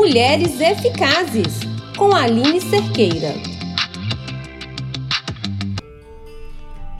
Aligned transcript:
Mulheres 0.00 0.60
Eficazes, 0.60 1.58
com 1.96 2.14
Aline 2.14 2.60
Cerqueira. 2.60 3.34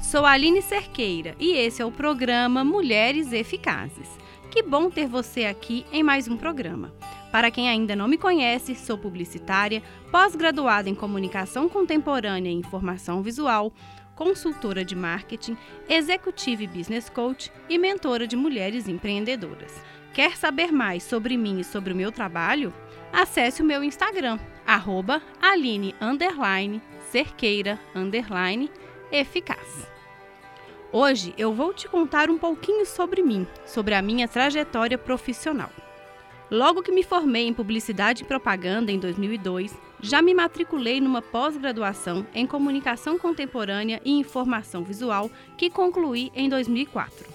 Sou 0.02 0.26
Aline 0.26 0.60
Cerqueira 0.60 1.36
e 1.38 1.52
esse 1.52 1.80
é 1.80 1.84
o 1.86 1.92
programa 1.92 2.64
Mulheres 2.64 3.32
Eficazes. 3.32 4.08
Que 4.50 4.64
bom 4.64 4.90
ter 4.90 5.06
você 5.06 5.44
aqui 5.44 5.86
em 5.92 6.02
mais 6.02 6.26
um 6.26 6.36
programa. 6.36 6.92
Para 7.30 7.52
quem 7.52 7.68
ainda 7.68 7.94
não 7.94 8.08
me 8.08 8.18
conhece, 8.18 8.74
sou 8.74 8.98
publicitária, 8.98 9.80
pós-graduada 10.10 10.90
em 10.90 10.94
Comunicação 10.94 11.68
Contemporânea 11.68 12.50
e 12.50 12.54
Informação 12.54 13.22
Visual, 13.22 13.72
consultora 14.16 14.84
de 14.84 14.96
marketing, 14.96 15.56
executive 15.88 16.66
business 16.66 17.08
coach 17.08 17.52
e 17.68 17.78
mentora 17.78 18.26
de 18.26 18.34
mulheres 18.34 18.88
empreendedoras. 18.88 19.72
Quer 20.12 20.36
saber 20.36 20.72
mais 20.72 21.04
sobre 21.04 21.36
mim 21.36 21.60
e 21.60 21.64
sobre 21.64 21.92
o 21.92 21.96
meu 21.96 22.10
trabalho? 22.10 22.74
Acesse 23.12 23.62
o 23.62 23.64
meu 23.64 23.82
Instagram, 23.82 24.38
arroba 24.66 25.22
Aline 25.40 25.94
Cerqueira 27.10 27.80
Eficaz. 29.10 29.88
Hoje 30.92 31.34
eu 31.38 31.52
vou 31.52 31.72
te 31.72 31.88
contar 31.88 32.30
um 32.30 32.38
pouquinho 32.38 32.84
sobre 32.84 33.22
mim, 33.22 33.46
sobre 33.66 33.94
a 33.94 34.02
minha 34.02 34.28
trajetória 34.28 34.98
profissional. 34.98 35.70
Logo 36.50 36.82
que 36.82 36.92
me 36.92 37.02
formei 37.02 37.46
em 37.46 37.54
Publicidade 37.54 38.22
e 38.22 38.26
Propaganda 38.26 38.92
em 38.92 38.98
2002, 38.98 39.74
já 40.00 40.22
me 40.22 40.32
matriculei 40.32 41.00
numa 41.00 41.20
pós-graduação 41.20 42.26
em 42.34 42.46
Comunicação 42.46 43.18
Contemporânea 43.18 44.00
e 44.04 44.12
Informação 44.12 44.84
Visual 44.84 45.30
que 45.56 45.68
concluí 45.68 46.30
em 46.34 46.48
2004. 46.48 47.26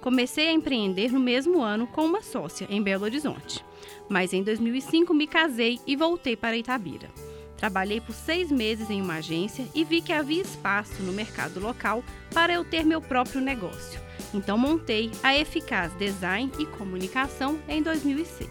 Comecei 0.00 0.48
a 0.48 0.52
empreender 0.52 1.12
no 1.12 1.20
mesmo 1.20 1.60
ano 1.60 1.86
com 1.88 2.04
uma 2.04 2.22
sócia 2.22 2.66
em 2.70 2.82
Belo 2.82 3.04
Horizonte, 3.04 3.64
mas 4.08 4.32
em 4.32 4.42
2005 4.42 5.12
me 5.12 5.26
casei 5.26 5.78
e 5.86 5.96
voltei 5.96 6.36
para 6.36 6.56
Itabira. 6.56 7.08
Trabalhei 7.56 8.00
por 8.00 8.14
seis 8.14 8.52
meses 8.52 8.88
em 8.88 9.02
uma 9.02 9.14
agência 9.14 9.66
e 9.74 9.84
vi 9.84 10.00
que 10.00 10.12
havia 10.12 10.42
espaço 10.42 11.02
no 11.02 11.12
mercado 11.12 11.58
local 11.58 12.04
para 12.32 12.52
eu 12.52 12.64
ter 12.64 12.84
meu 12.84 13.00
próprio 13.00 13.40
negócio. 13.40 14.00
Então 14.32 14.56
montei 14.56 15.10
a 15.22 15.36
Eficaz 15.36 15.92
Design 15.94 16.52
e 16.58 16.66
Comunicação 16.66 17.58
em 17.68 17.82
2006. 17.82 18.48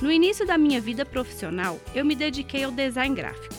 No 0.00 0.12
início 0.12 0.46
da 0.46 0.56
minha 0.56 0.80
vida 0.80 1.04
profissional, 1.04 1.80
eu 1.94 2.04
me 2.04 2.14
dediquei 2.14 2.62
ao 2.62 2.70
design 2.70 3.14
gráfico. 3.14 3.54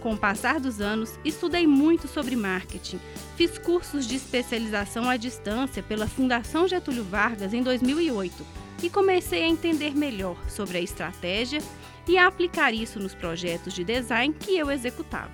Com 0.00 0.12
o 0.12 0.18
passar 0.18 0.60
dos 0.60 0.80
anos, 0.80 1.18
estudei 1.24 1.66
muito 1.66 2.06
sobre 2.06 2.36
marketing. 2.36 3.00
Fiz 3.36 3.56
cursos 3.56 4.06
de 4.06 4.16
especialização 4.16 5.08
à 5.08 5.16
distância 5.16 5.82
pela 5.82 6.06
Fundação 6.06 6.68
Getúlio 6.68 7.04
Vargas 7.04 7.54
em 7.54 7.62
2008 7.62 8.65
e 8.82 8.90
comecei 8.90 9.42
a 9.42 9.48
entender 9.48 9.94
melhor 9.94 10.36
sobre 10.48 10.78
a 10.78 10.80
estratégia 10.80 11.62
e 12.06 12.16
a 12.16 12.26
aplicar 12.26 12.72
isso 12.72 13.00
nos 13.00 13.14
projetos 13.14 13.72
de 13.72 13.84
design 13.84 14.34
que 14.34 14.56
eu 14.56 14.70
executava. 14.70 15.32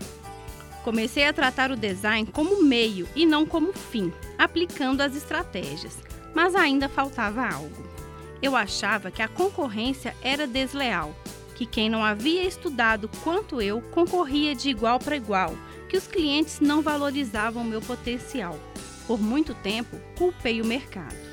Comecei 0.85 1.27
a 1.27 1.33
tratar 1.33 1.71
o 1.71 1.77
design 1.77 2.29
como 2.33 2.63
meio 2.63 3.09
e 3.15 3.25
não 3.25 3.47
como 3.47 3.73
fim, 3.73 4.13
aplicando 4.37 5.01
as 5.01 5.15
estratégias, 5.15 5.99
mas 6.35 6.55
ainda 6.55 6.89
faltava 6.89 7.47
algo. 7.47 7.85
Eu 8.41 8.57
achava 8.57 9.11
que 9.11 9.23
a 9.23 9.29
concorrência 9.29 10.17
era 10.21 10.47
desleal, 10.47 11.15
que 11.55 11.65
quem 11.65 11.89
não 11.89 12.05
havia 12.05 12.43
estudado 12.43 13.09
quanto 13.23 13.63
eu 13.63 13.81
concorria 13.81 14.55
de 14.55 14.71
igual 14.71 14.99
para 14.99 15.17
igual, 15.17 15.55
que 15.89 15.97
os 15.97 16.09
clientes 16.09 16.59
não 16.59 16.83
valorizavam 16.83 17.63
meu 17.63 17.81
potencial. 17.81 18.59
Por 19.07 19.21
muito 19.21 19.55
tempo, 19.55 19.97
culpei 20.17 20.61
o 20.61 20.67
mercado. 20.67 21.32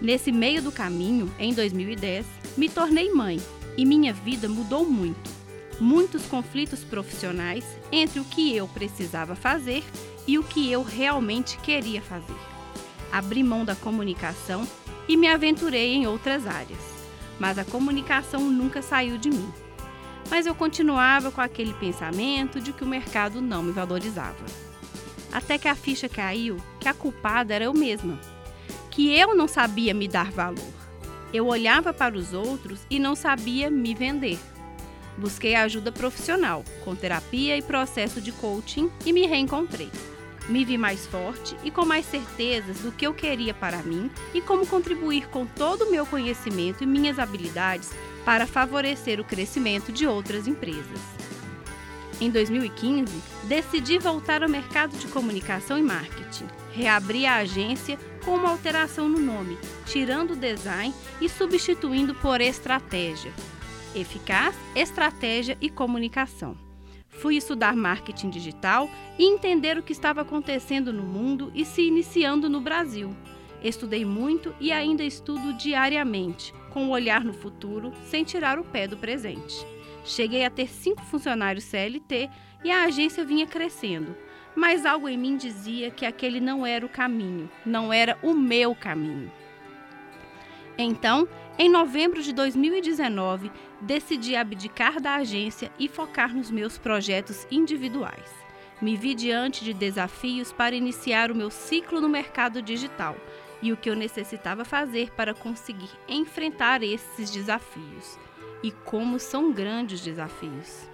Nesse 0.00 0.30
meio 0.30 0.62
do 0.62 0.70
caminho, 0.70 1.32
em 1.38 1.52
2010, 1.52 2.24
me 2.56 2.68
tornei 2.68 3.12
mãe 3.12 3.40
e 3.76 3.84
minha 3.84 4.12
vida 4.12 4.48
mudou 4.48 4.88
muito. 4.88 5.38
Muitos 5.80 6.24
conflitos 6.26 6.84
profissionais 6.84 7.64
entre 7.90 8.20
o 8.20 8.24
que 8.24 8.54
eu 8.54 8.68
precisava 8.68 9.34
fazer 9.34 9.82
e 10.26 10.38
o 10.38 10.44
que 10.44 10.70
eu 10.70 10.82
realmente 10.82 11.58
queria 11.58 12.00
fazer. 12.00 12.36
Abri 13.10 13.42
mão 13.42 13.64
da 13.64 13.74
comunicação 13.74 14.66
e 15.08 15.16
me 15.16 15.26
aventurei 15.26 15.94
em 15.94 16.06
outras 16.06 16.46
áreas, 16.46 16.80
mas 17.40 17.58
a 17.58 17.64
comunicação 17.64 18.50
nunca 18.50 18.82
saiu 18.82 19.18
de 19.18 19.30
mim. 19.30 19.52
Mas 20.30 20.46
eu 20.46 20.54
continuava 20.54 21.32
com 21.32 21.40
aquele 21.40 21.72
pensamento 21.74 22.60
de 22.60 22.72
que 22.72 22.84
o 22.84 22.88
mercado 22.88 23.40
não 23.40 23.62
me 23.62 23.72
valorizava. 23.72 24.44
Até 25.32 25.58
que 25.58 25.68
a 25.68 25.74
ficha 25.74 26.08
caiu 26.08 26.56
que 26.78 26.88
a 26.88 26.94
culpada 26.94 27.54
era 27.54 27.64
eu 27.64 27.72
mesma, 27.72 28.18
que 28.98 29.16
eu 29.16 29.36
não 29.36 29.46
sabia 29.46 29.94
me 29.94 30.08
dar 30.08 30.32
valor 30.32 30.78
eu 31.32 31.46
olhava 31.46 31.92
para 31.92 32.16
os 32.16 32.32
outros 32.32 32.80
e 32.88 32.98
não 32.98 33.14
sabia 33.14 33.70
me 33.70 33.94
vender. 33.94 34.38
Busquei 35.16 35.54
ajuda 35.54 35.92
profissional, 35.92 36.64
com 36.84 36.94
terapia 36.94 37.56
e 37.56 37.62
processo 37.62 38.20
de 38.20 38.32
coaching 38.32 38.90
e 39.04 39.12
me 39.12 39.26
reencontrei. 39.26 39.90
Me 40.48 40.64
vi 40.64 40.78
mais 40.78 41.06
forte 41.06 41.54
e 41.62 41.70
com 41.70 41.84
mais 41.84 42.06
certezas 42.06 42.78
do 42.78 42.92
que 42.92 43.06
eu 43.06 43.12
queria 43.12 43.52
para 43.52 43.82
mim 43.82 44.10
e 44.32 44.40
como 44.40 44.66
contribuir 44.66 45.28
com 45.28 45.44
todo 45.44 45.82
o 45.82 45.90
meu 45.90 46.06
conhecimento 46.06 46.82
e 46.82 46.86
minhas 46.86 47.18
habilidades 47.18 47.90
para 48.24 48.46
favorecer 48.46 49.20
o 49.20 49.24
crescimento 49.24 49.92
de 49.92 50.06
outras 50.06 50.46
empresas. 50.46 51.00
Em 52.20 52.30
2015, 52.30 53.12
decidi 53.44 53.98
voltar 53.98 54.42
ao 54.42 54.48
mercado 54.48 54.96
de 54.96 55.06
comunicação 55.08 55.78
e 55.78 55.82
marketing. 55.82 56.46
Reabri 56.72 57.26
a 57.26 57.36
agência 57.36 57.98
com 58.18 58.34
uma 58.34 58.50
alteração 58.50 59.08
no 59.08 59.18
nome, 59.18 59.58
tirando 59.86 60.32
o 60.32 60.36
design 60.36 60.94
e 61.20 61.28
substituindo 61.28 62.14
por 62.14 62.40
estratégia. 62.40 63.32
Eficaz, 63.94 64.54
estratégia 64.74 65.56
e 65.60 65.70
comunicação. 65.70 66.56
Fui 67.08 67.36
estudar 67.36 67.74
marketing 67.74 68.30
digital 68.30 68.88
e 69.18 69.24
entender 69.24 69.76
o 69.76 69.82
que 69.82 69.92
estava 69.92 70.20
acontecendo 70.20 70.92
no 70.92 71.02
mundo 71.02 71.50
e 71.54 71.64
se 71.64 71.82
iniciando 71.82 72.48
no 72.48 72.60
Brasil. 72.60 73.14
Estudei 73.62 74.04
muito 74.04 74.54
e 74.60 74.70
ainda 74.70 75.02
estudo 75.02 75.52
diariamente, 75.54 76.54
com 76.70 76.84
o 76.84 76.86
um 76.86 76.90
olhar 76.90 77.24
no 77.24 77.32
futuro, 77.32 77.92
sem 78.06 78.22
tirar 78.22 78.58
o 78.58 78.64
pé 78.64 78.86
do 78.86 78.96
presente. 78.96 79.66
Cheguei 80.04 80.44
a 80.44 80.50
ter 80.50 80.68
cinco 80.68 81.04
funcionários 81.04 81.64
CLT 81.64 82.30
e 82.62 82.70
a 82.70 82.84
agência 82.84 83.24
vinha 83.24 83.46
crescendo, 83.46 84.16
mas 84.54 84.84
algo 84.84 85.08
em 85.08 85.16
mim 85.16 85.36
dizia 85.36 85.90
que 85.90 86.04
aquele 86.04 86.40
não 86.40 86.66
era 86.66 86.84
o 86.84 86.88
caminho, 86.88 87.50
não 87.64 87.92
era 87.92 88.18
o 88.22 88.34
meu 88.34 88.74
caminho. 88.74 89.30
Então, 90.76 91.28
em 91.58 91.68
novembro 91.68 92.22
de 92.22 92.32
2019, 92.32 93.50
decidi 93.80 94.36
abdicar 94.36 95.00
da 95.00 95.16
agência 95.16 95.72
e 95.78 95.88
focar 95.88 96.34
nos 96.34 96.50
meus 96.50 96.78
projetos 96.78 97.46
individuais. 97.50 98.30
Me 98.80 98.96
vi 98.96 99.12
diante 99.12 99.64
de 99.64 99.74
desafios 99.74 100.52
para 100.52 100.76
iniciar 100.76 101.32
o 101.32 101.34
meu 101.34 101.50
ciclo 101.50 102.00
no 102.00 102.08
mercado 102.08 102.62
digital 102.62 103.16
e 103.60 103.72
o 103.72 103.76
que 103.76 103.90
eu 103.90 103.96
necessitava 103.96 104.64
fazer 104.64 105.10
para 105.10 105.34
conseguir 105.34 105.90
enfrentar 106.08 106.82
esses 106.84 107.28
desafios. 107.30 108.16
E 108.62 108.70
como 108.70 109.18
são 109.18 109.52
grandes 109.52 110.00
desafios. 110.00 110.88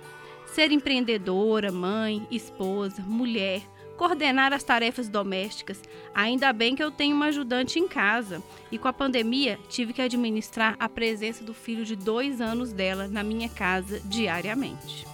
Ser 0.55 0.71
empreendedora, 0.71 1.73
mãe, 1.73 2.25
esposa, 2.31 3.03
mulher, 3.03 3.63
coordenar 3.97 4.53
as 4.53 4.63
tarefas 4.63 5.09
domésticas. 5.09 5.83
Ainda 6.15 6.53
bem 6.53 6.77
que 6.77 6.85
eu 6.85 6.93
tenho 6.93 7.17
uma 7.17 7.27
ajudante 7.27 7.81
em 7.81 7.89
casa 7.89 8.41
e 8.71 8.79
com 8.79 8.87
a 8.87 8.93
pandemia 8.93 9.59
tive 9.69 9.93
que 9.93 10.01
administrar 10.01 10.77
a 10.79 10.89
presença 10.89 11.43
do 11.43 11.53
filho 11.53 11.85
de 11.85 11.97
dois 11.97 12.41
anos 12.41 12.73
dela 12.73 13.09
na 13.09 13.25
minha 13.25 13.49
casa 13.49 14.01
diariamente. 14.05 15.05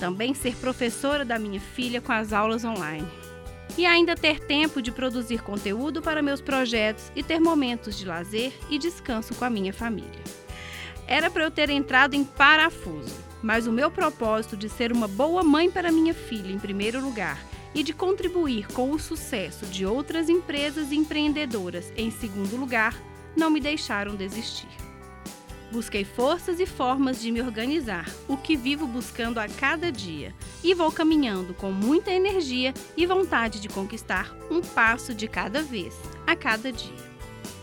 Também 0.00 0.34
ser 0.34 0.56
professora 0.56 1.24
da 1.24 1.38
minha 1.38 1.60
filha 1.60 2.00
com 2.00 2.10
as 2.10 2.32
aulas 2.32 2.64
online. 2.64 3.06
E 3.78 3.86
ainda 3.86 4.16
ter 4.16 4.40
tempo 4.40 4.82
de 4.82 4.90
produzir 4.90 5.40
conteúdo 5.40 6.02
para 6.02 6.20
meus 6.20 6.40
projetos 6.40 7.12
e 7.14 7.22
ter 7.22 7.38
momentos 7.38 7.96
de 7.96 8.04
lazer 8.04 8.52
e 8.68 8.76
descanso 8.76 9.36
com 9.36 9.44
a 9.44 9.50
minha 9.50 9.72
família. 9.72 10.24
Era 11.06 11.30
para 11.30 11.44
eu 11.44 11.50
ter 11.52 11.70
entrado 11.70 12.14
em 12.14 12.24
parafuso 12.24 13.23
mas 13.44 13.66
o 13.66 13.72
meu 13.72 13.90
propósito 13.90 14.56
de 14.56 14.70
ser 14.70 14.90
uma 14.90 15.06
boa 15.06 15.42
mãe 15.42 15.70
para 15.70 15.92
minha 15.92 16.14
filha, 16.14 16.50
em 16.50 16.58
primeiro 16.58 16.98
lugar, 16.98 17.38
e 17.74 17.82
de 17.82 17.92
contribuir 17.92 18.66
com 18.68 18.90
o 18.90 18.98
sucesso 18.98 19.66
de 19.66 19.84
outras 19.84 20.30
empresas 20.30 20.90
empreendedoras, 20.90 21.92
em 21.94 22.10
segundo 22.10 22.56
lugar, 22.56 22.98
não 23.36 23.50
me 23.50 23.60
deixaram 23.60 24.16
desistir. 24.16 24.70
Busquei 25.70 26.04
forças 26.04 26.58
e 26.58 26.64
formas 26.64 27.20
de 27.20 27.30
me 27.30 27.42
organizar, 27.42 28.08
o 28.26 28.38
que 28.38 28.56
vivo 28.56 28.86
buscando 28.86 29.38
a 29.38 29.46
cada 29.46 29.92
dia, 29.92 30.34
e 30.62 30.72
vou 30.72 30.90
caminhando 30.90 31.52
com 31.52 31.70
muita 31.70 32.10
energia 32.10 32.72
e 32.96 33.04
vontade 33.04 33.60
de 33.60 33.68
conquistar 33.68 34.34
um 34.50 34.62
passo 34.62 35.12
de 35.12 35.28
cada 35.28 35.60
vez, 35.60 35.94
a 36.26 36.34
cada 36.34 36.72
dia. 36.72 37.14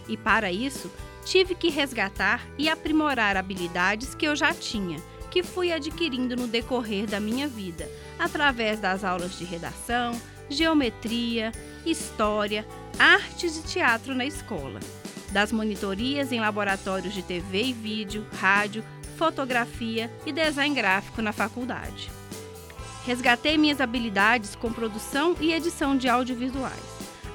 E 0.08 0.16
para 0.16 0.52
isso, 0.52 0.92
tive 1.26 1.56
que 1.56 1.70
resgatar 1.70 2.46
e 2.56 2.70
aprimorar 2.70 3.36
habilidades 3.36 4.14
que 4.14 4.28
eu 4.28 4.36
já 4.36 4.54
tinha 4.54 5.02
que 5.32 5.42
fui 5.42 5.72
adquirindo 5.72 6.36
no 6.36 6.46
decorrer 6.46 7.08
da 7.08 7.20
minha 7.20 7.48
vida, 7.48 7.90
através 8.20 8.80
das 8.80 9.04
aulas 9.06 9.40
de 9.40 9.46
redação, 9.46 10.12
geometria, 10.50 11.54
história, 11.86 12.68
artes 13.00 13.58
e 13.58 13.64
teatro 13.64 14.14
na 14.14 14.26
escola, 14.26 14.82
das 15.32 15.54
monitorias 15.54 16.34
em 16.34 16.42
laboratórios 16.42 17.14
de 17.14 17.24
TV 17.24 17.64
e 17.64 17.74
vídeo, 17.74 18.28
rádio, 18.38 18.84
fotografia 19.18 20.12
e 20.26 20.34
design 20.34 20.76
gráfico 20.76 21.22
na 21.22 21.32
faculdade. 21.32 22.12
Resgatei 23.06 23.58
minhas 23.58 23.80
habilidades 23.80 24.54
com 24.54 24.72
produção 24.72 25.36
e 25.40 25.54
edição 25.54 25.98
de 25.98 26.10
audiovisuais, 26.10 26.76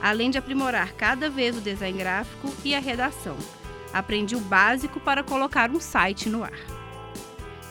além 0.03 0.31
de 0.31 0.37
aprimorar 0.37 0.93
cada 0.93 1.31
vez 1.31 1.57
o 1.57 1.63
design 1.63 1.99
gráfico 1.99 2.53
e 2.63 2.75
a 2.75 2.79
redação. 2.79 3.37
Aprendi 3.93 4.37
o 4.37 4.41
básico 4.41 5.01
para 5.01 5.25
colocar 5.25 5.71
um 5.71 5.81
site 5.81 6.29
no 6.29 6.45
ar. 6.45 6.76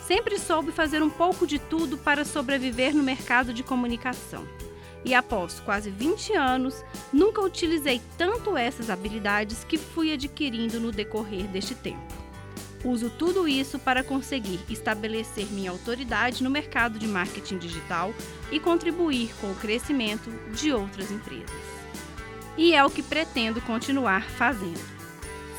Sempre 0.08 0.38
soube 0.38 0.72
fazer 0.72 1.02
um 1.02 1.10
pouco 1.10 1.48
de 1.48 1.58
tudo 1.58 1.98
para 1.98 2.24
sobreviver 2.24 2.96
no 2.96 3.02
mercado 3.02 3.52
de 3.52 3.64
comunicação. 3.64 4.48
E 5.04 5.16
após 5.16 5.60
quase 5.60 5.90
20 5.90 6.34
anos, 6.34 6.84
nunca 7.12 7.42
utilizei 7.42 8.00
tanto 8.16 8.56
essas 8.56 8.92
habilidades 8.92 9.64
que 9.64 9.80
fui 9.80 10.12
adquirindo 10.12 10.80
no 10.80 10.92
decorrer 10.92 11.48
deste 11.48 11.74
tempo. 11.74 12.14
Uso 12.84 13.10
tudo 13.10 13.48
isso 13.48 13.80
para 13.80 14.04
conseguir 14.04 14.60
estabelecer 14.70 15.48
minha 15.48 15.72
autoridade 15.72 16.44
no 16.44 16.52
mercado 16.52 17.00
de 17.00 17.08
marketing 17.08 17.58
digital 17.58 18.14
e 18.52 18.60
contribuir 18.60 19.34
com 19.42 19.52
o 19.52 19.56
crescimento 19.56 20.30
de 20.54 20.72
outras 20.72 21.10
empresas. 21.10 21.50
E 22.56 22.76
é 22.76 22.86
o 22.86 22.92
que 22.92 23.02
pretendo 23.02 23.60
continuar 23.62 24.24
fazendo, 24.24 24.86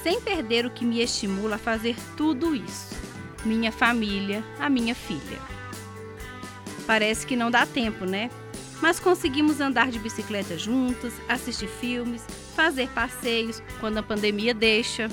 sem 0.05 0.21
perder 0.21 0.67
o 0.67 0.71
que 0.71 0.85
me 0.85 1.01
estimula 1.01 1.57
a 1.57 1.59
fazer 1.59 1.97
tudo 2.17 2.55
isso: 2.55 3.06
minha 3.47 3.73
família, 3.73 4.45
a 4.59 4.69
minha 4.69 4.95
filha. 4.95 5.39
Parece 6.87 7.27
que 7.27 7.37
não 7.37 7.51
dá 7.51 7.65
tempo, 7.65 8.05
né? 8.05 8.31
Mas 8.83 9.01
conseguimos 9.01 9.61
andar 9.61 9.91
de 9.91 9.99
bicicleta 9.99 10.59
juntos, 10.59 11.15
assistir 11.29 11.69
filmes, 11.69 12.27
fazer 12.55 12.89
passeios 12.91 13.63
quando 13.81 13.99
a 13.99 14.03
pandemia 14.03 14.53
deixa, 14.53 15.09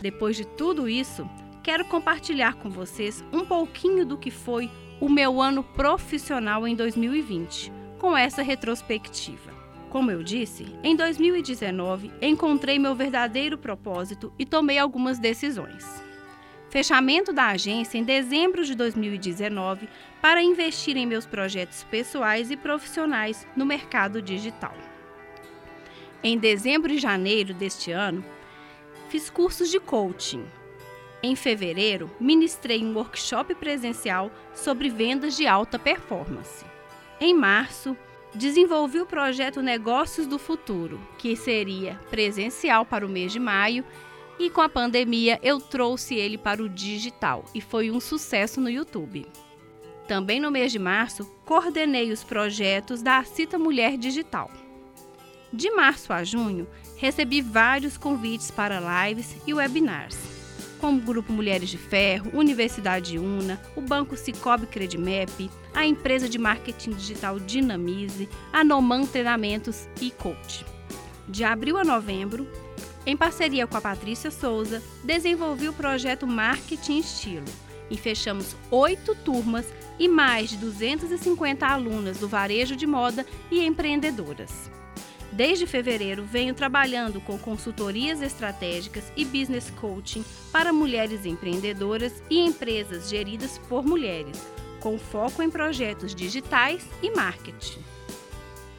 depois 0.00 0.36
de 0.36 0.46
tudo 0.46 0.88
isso, 0.88 1.28
quero 1.62 1.84
compartilhar 1.84 2.54
com 2.54 2.70
vocês 2.70 3.24
um 3.32 3.44
pouquinho 3.44 4.06
do 4.06 4.16
que 4.16 4.30
foi 4.30 4.70
o 5.00 5.08
meu 5.08 5.40
ano 5.40 5.62
profissional 5.62 6.66
em 6.66 6.74
2020, 6.74 7.72
com 7.98 8.16
essa 8.16 8.42
retrospectiva. 8.42 9.58
Como 9.90 10.10
eu 10.10 10.22
disse, 10.22 10.66
em 10.82 10.94
2019 10.94 12.12
encontrei 12.20 12.78
meu 12.78 12.94
verdadeiro 12.94 13.58
propósito 13.58 14.32
e 14.38 14.44
tomei 14.44 14.78
algumas 14.78 15.18
decisões. 15.18 16.07
Fechamento 16.70 17.32
da 17.32 17.46
agência 17.46 17.96
em 17.96 18.04
dezembro 18.04 18.62
de 18.62 18.74
2019 18.74 19.88
para 20.20 20.42
investir 20.42 20.98
em 20.98 21.06
meus 21.06 21.24
projetos 21.24 21.82
pessoais 21.84 22.50
e 22.50 22.56
profissionais 22.56 23.46
no 23.56 23.64
mercado 23.64 24.20
digital. 24.20 24.74
Em 26.22 26.36
dezembro 26.36 26.92
e 26.92 26.98
janeiro 26.98 27.54
deste 27.54 27.90
ano, 27.90 28.22
fiz 29.08 29.30
cursos 29.30 29.70
de 29.70 29.80
coaching. 29.80 30.44
Em 31.22 31.34
fevereiro, 31.34 32.10
ministrei 32.20 32.84
um 32.84 32.94
workshop 32.94 33.54
presencial 33.54 34.30
sobre 34.52 34.90
vendas 34.90 35.36
de 35.36 35.46
alta 35.46 35.78
performance. 35.78 36.66
Em 37.18 37.32
março, 37.34 37.96
desenvolvi 38.34 39.00
o 39.00 39.06
projeto 39.06 39.62
Negócios 39.62 40.26
do 40.26 40.38
Futuro, 40.38 41.00
que 41.16 41.34
seria 41.34 41.98
presencial 42.10 42.84
para 42.84 43.06
o 43.06 43.08
mês 43.08 43.32
de 43.32 43.40
maio, 43.40 43.84
e 44.38 44.48
com 44.48 44.60
a 44.60 44.68
pandemia 44.68 45.38
eu 45.42 45.60
trouxe 45.60 46.14
ele 46.14 46.38
para 46.38 46.62
o 46.62 46.68
digital 46.68 47.44
e 47.54 47.60
foi 47.60 47.90
um 47.90 48.00
sucesso 48.00 48.60
no 48.60 48.70
YouTube. 48.70 49.26
Também 50.06 50.40
no 50.40 50.50
mês 50.50 50.72
de 50.72 50.78
março, 50.78 51.24
coordenei 51.44 52.10
os 52.12 52.24
projetos 52.24 53.02
da 53.02 53.22
Cita 53.24 53.58
Mulher 53.58 53.98
Digital. 53.98 54.50
De 55.52 55.70
março 55.70 56.12
a 56.12 56.24
junho, 56.24 56.66
recebi 56.96 57.40
vários 57.42 57.98
convites 57.98 58.50
para 58.50 59.06
lives 59.06 59.36
e 59.46 59.52
webinars, 59.52 60.18
como 60.78 60.98
o 60.98 61.02
Grupo 61.02 61.32
Mulheres 61.32 61.68
de 61.68 61.78
Ferro, 61.78 62.30
Universidade 62.32 63.18
Una, 63.18 63.60
o 63.76 63.80
Banco 63.80 64.16
Cicobi 64.16 64.66
Credimap, 64.66 65.50
a 65.74 65.84
empresa 65.84 66.28
de 66.28 66.38
marketing 66.38 66.90
digital 66.90 67.38
Dinamize, 67.38 68.28
a 68.52 68.64
Noman 68.64 69.04
Treinamentos 69.06 69.88
e 70.00 70.10
Coach. 70.10 70.64
De 71.28 71.44
abril 71.44 71.76
a 71.76 71.84
novembro, 71.84 72.46
em 73.06 73.16
parceria 73.16 73.66
com 73.66 73.76
a 73.76 73.80
Patrícia 73.80 74.30
Souza, 74.30 74.82
desenvolvi 75.02 75.68
o 75.68 75.72
projeto 75.72 76.26
Marketing 76.26 76.98
Estilo 76.98 77.46
e 77.90 77.96
fechamos 77.96 78.54
oito 78.70 79.14
turmas 79.14 79.66
e 79.98 80.06
mais 80.08 80.50
de 80.50 80.56
250 80.58 81.66
alunas 81.66 82.18
do 82.18 82.28
varejo 82.28 82.76
de 82.76 82.86
moda 82.86 83.26
e 83.50 83.64
empreendedoras. 83.64 84.70
Desde 85.32 85.66
fevereiro, 85.66 86.24
venho 86.24 86.54
trabalhando 86.54 87.20
com 87.20 87.38
consultorias 87.38 88.22
estratégicas 88.22 89.12
e 89.16 89.24
business 89.24 89.70
coaching 89.70 90.24
para 90.50 90.72
mulheres 90.72 91.26
empreendedoras 91.26 92.22
e 92.30 92.40
empresas 92.40 93.08
geridas 93.08 93.58
por 93.68 93.84
mulheres, 93.84 94.38
com 94.80 94.98
foco 94.98 95.42
em 95.42 95.50
projetos 95.50 96.14
digitais 96.14 96.86
e 97.02 97.10
marketing. 97.10 97.97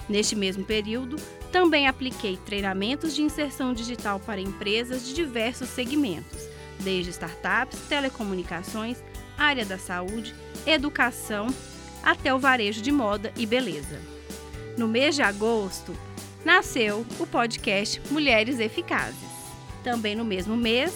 Neste 0.09 0.35
mesmo 0.35 0.63
período, 0.63 1.17
também 1.51 1.87
apliquei 1.87 2.35
treinamentos 2.35 3.15
de 3.15 3.21
inserção 3.21 3.73
digital 3.73 4.19
para 4.19 4.41
empresas 4.41 5.05
de 5.05 5.13
diversos 5.13 5.69
segmentos, 5.69 6.47
desde 6.79 7.11
startups, 7.11 7.79
telecomunicações, 7.87 8.97
área 9.37 9.63
da 9.63 9.77
saúde, 9.77 10.33
educação, 10.65 11.47
até 12.01 12.33
o 12.33 12.39
varejo 12.39 12.81
de 12.81 12.91
moda 12.91 13.31
e 13.37 13.45
beleza. 13.45 14.01
No 14.77 14.87
mês 14.87 15.15
de 15.15 15.21
agosto, 15.21 15.95
nasceu 16.43 17.05
o 17.19 17.27
podcast 17.27 18.01
Mulheres 18.09 18.59
Eficazes. 18.59 19.29
Também 19.83 20.15
no 20.15 20.25
mesmo 20.25 20.57
mês, 20.57 20.93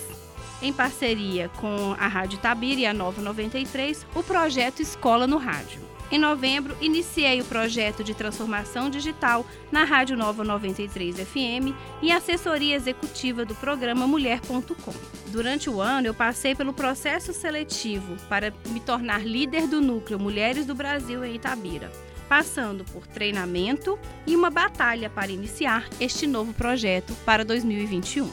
em 0.61 0.73
parceria 0.73 1.49
com 1.59 1.93
a 1.99 2.07
Rádio 2.07 2.39
Tabira 2.39 2.81
e 2.81 2.85
a 2.85 2.93
Nova 2.93 3.21
93, 3.21 4.07
o 4.15 4.23
projeto 4.23 4.81
Escola 4.81 5.27
no 5.27 5.37
Rádio. 5.37 5.92
Em 6.11 6.19
novembro, 6.19 6.75
iniciei 6.79 7.41
o 7.41 7.45
projeto 7.45 8.03
de 8.03 8.13
transformação 8.13 8.89
digital 8.89 9.45
na 9.71 9.83
Rádio 9.83 10.15
Nova 10.15 10.43
93 10.43 11.15
FM 11.15 11.73
e 12.01 12.11
assessoria 12.11 12.75
executiva 12.75 13.43
do 13.43 13.55
programa 13.55 14.05
Mulher.com. 14.05 14.93
Durante 15.27 15.69
o 15.69 15.81
ano, 15.81 16.07
eu 16.07 16.13
passei 16.13 16.53
pelo 16.53 16.73
processo 16.73 17.33
seletivo 17.33 18.15
para 18.29 18.53
me 18.67 18.79
tornar 18.79 19.25
líder 19.25 19.67
do 19.67 19.81
núcleo 19.81 20.19
Mulheres 20.19 20.65
do 20.65 20.75
Brasil 20.75 21.25
em 21.25 21.35
Itabira 21.35 21.91
passando 22.33 22.83
por 22.85 23.05
treinamento 23.05 23.99
e 24.25 24.35
uma 24.35 24.49
batalha 24.49 25.07
para 25.07 25.31
iniciar 25.31 25.87
este 25.99 26.25
novo 26.25 26.51
projeto 26.51 27.13
para 27.23 27.45
2021. 27.45 28.27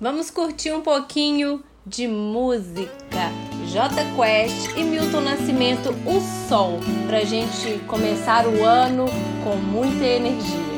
Vamos 0.00 0.30
curtir 0.30 0.72
um 0.72 0.80
pouquinho 0.80 1.64
de 1.88 2.06
música. 2.06 3.32
J 3.66 3.94
Quest 4.16 4.76
e 4.76 4.82
Milton 4.82 5.20
Nascimento, 5.20 5.90
O 6.06 6.20
Sol, 6.48 6.80
para 7.06 7.18
a 7.18 7.24
gente 7.24 7.78
começar 7.86 8.46
o 8.46 8.64
ano 8.64 9.06
com 9.42 9.56
muita 9.56 10.04
energia. 10.04 10.77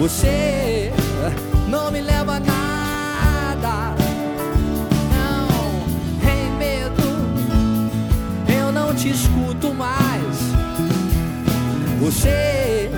Você 0.00 0.90
não 1.68 1.90
me 1.90 2.00
leva 2.00 2.36
a 2.36 2.40
nada. 2.40 3.94
Não, 5.12 5.46
tem 6.24 6.50
medo. 6.56 7.02
Eu 8.48 8.72
não 8.72 8.94
te 8.94 9.10
escuto 9.10 9.74
mais. 9.74 10.38
Você 12.00 12.90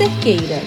Cerqueira. 0.00 0.62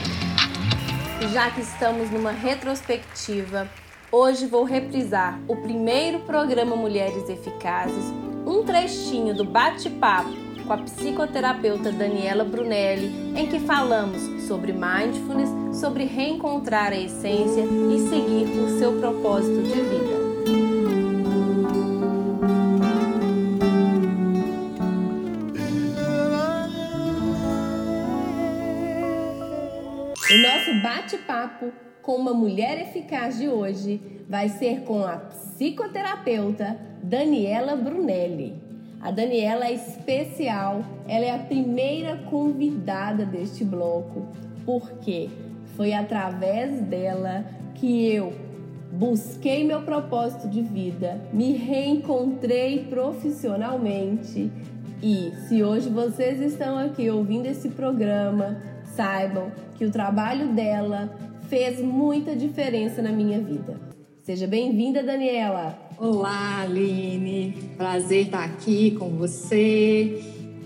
Já 1.32 1.50
que 1.50 1.62
estamos 1.62 2.12
numa 2.12 2.30
retrospectiva, 2.30 3.68
hoje 4.12 4.46
vou 4.46 4.64
reprisar 4.64 5.40
o 5.48 5.56
primeiro 5.56 6.20
programa 6.20 6.76
Mulheres 6.76 7.28
Eficazes, 7.28 8.14
um 8.46 8.62
trechinho 8.64 9.34
do 9.34 9.44
bate-papo 9.44 10.30
com 10.68 10.74
a 10.74 10.78
psicoterapeuta 10.78 11.92
Daniela 11.92 12.44
Brunelli, 12.44 13.34
em 13.36 13.48
que 13.48 13.58
falamos 13.58 14.22
sobre 14.48 14.72
mindfulness, 14.72 15.50
sobre 15.80 16.04
reencontrar 16.04 16.92
a 16.92 17.00
essência 17.00 17.64
e 17.64 18.08
seguir 18.08 18.46
o 18.60 18.78
seu 18.78 19.00
propósito 19.00 19.64
de 19.64 19.82
vida. 19.82 20.13
Bate-papo 31.64 31.72
com 32.02 32.16
uma 32.16 32.34
mulher 32.34 32.82
eficaz 32.82 33.38
de 33.38 33.48
hoje 33.48 34.02
vai 34.28 34.50
ser 34.50 34.82
com 34.82 35.06
a 35.06 35.18
psicoterapeuta 35.18 36.78
Daniela 37.02 37.76
Brunelli. 37.78 38.62
A 39.00 39.12
Daniela 39.12 39.66
é 39.66 39.74
especial, 39.74 40.84
ela 41.08 41.26
é 41.26 41.32
a 41.32 41.40
primeira 41.40 42.18
convidada 42.30 43.26
deste 43.26 43.64
bloco, 43.64 44.28
porque 44.66 45.30
foi 45.76 45.94
através 45.94 46.82
dela 46.82 47.46
que 47.76 48.06
eu 48.08 48.34
busquei 48.92 49.66
meu 49.66 49.82
propósito 49.82 50.48
de 50.48 50.62
vida, 50.62 51.22
me 51.32 51.54
reencontrei 51.54 52.86
profissionalmente. 52.90 54.52
E 55.02 55.32
se 55.48 55.64
hoje 55.64 55.90
vocês 55.90 56.40
estão 56.40 56.78
aqui 56.78 57.10
ouvindo 57.10 57.46
esse 57.46 57.70
programa, 57.70 58.58
saibam 58.86 59.52
que 59.76 59.86
o 59.86 59.92
trabalho 59.92 60.54
dela 60.54 61.10
fez 61.50 61.80
muita 61.80 62.36
diferença 62.36 63.02
na 63.02 63.12
minha 63.12 63.40
vida. 63.40 63.80
Seja 64.24 64.48
bem-vinda, 64.48 65.04
Daniela. 65.04 65.78
Olá, 65.98 66.62
Aline. 66.62 67.56
Prazer 67.78 68.28
estar 68.28 68.44
aqui 68.44 68.92
com 68.92 69.10
você. 69.10 70.24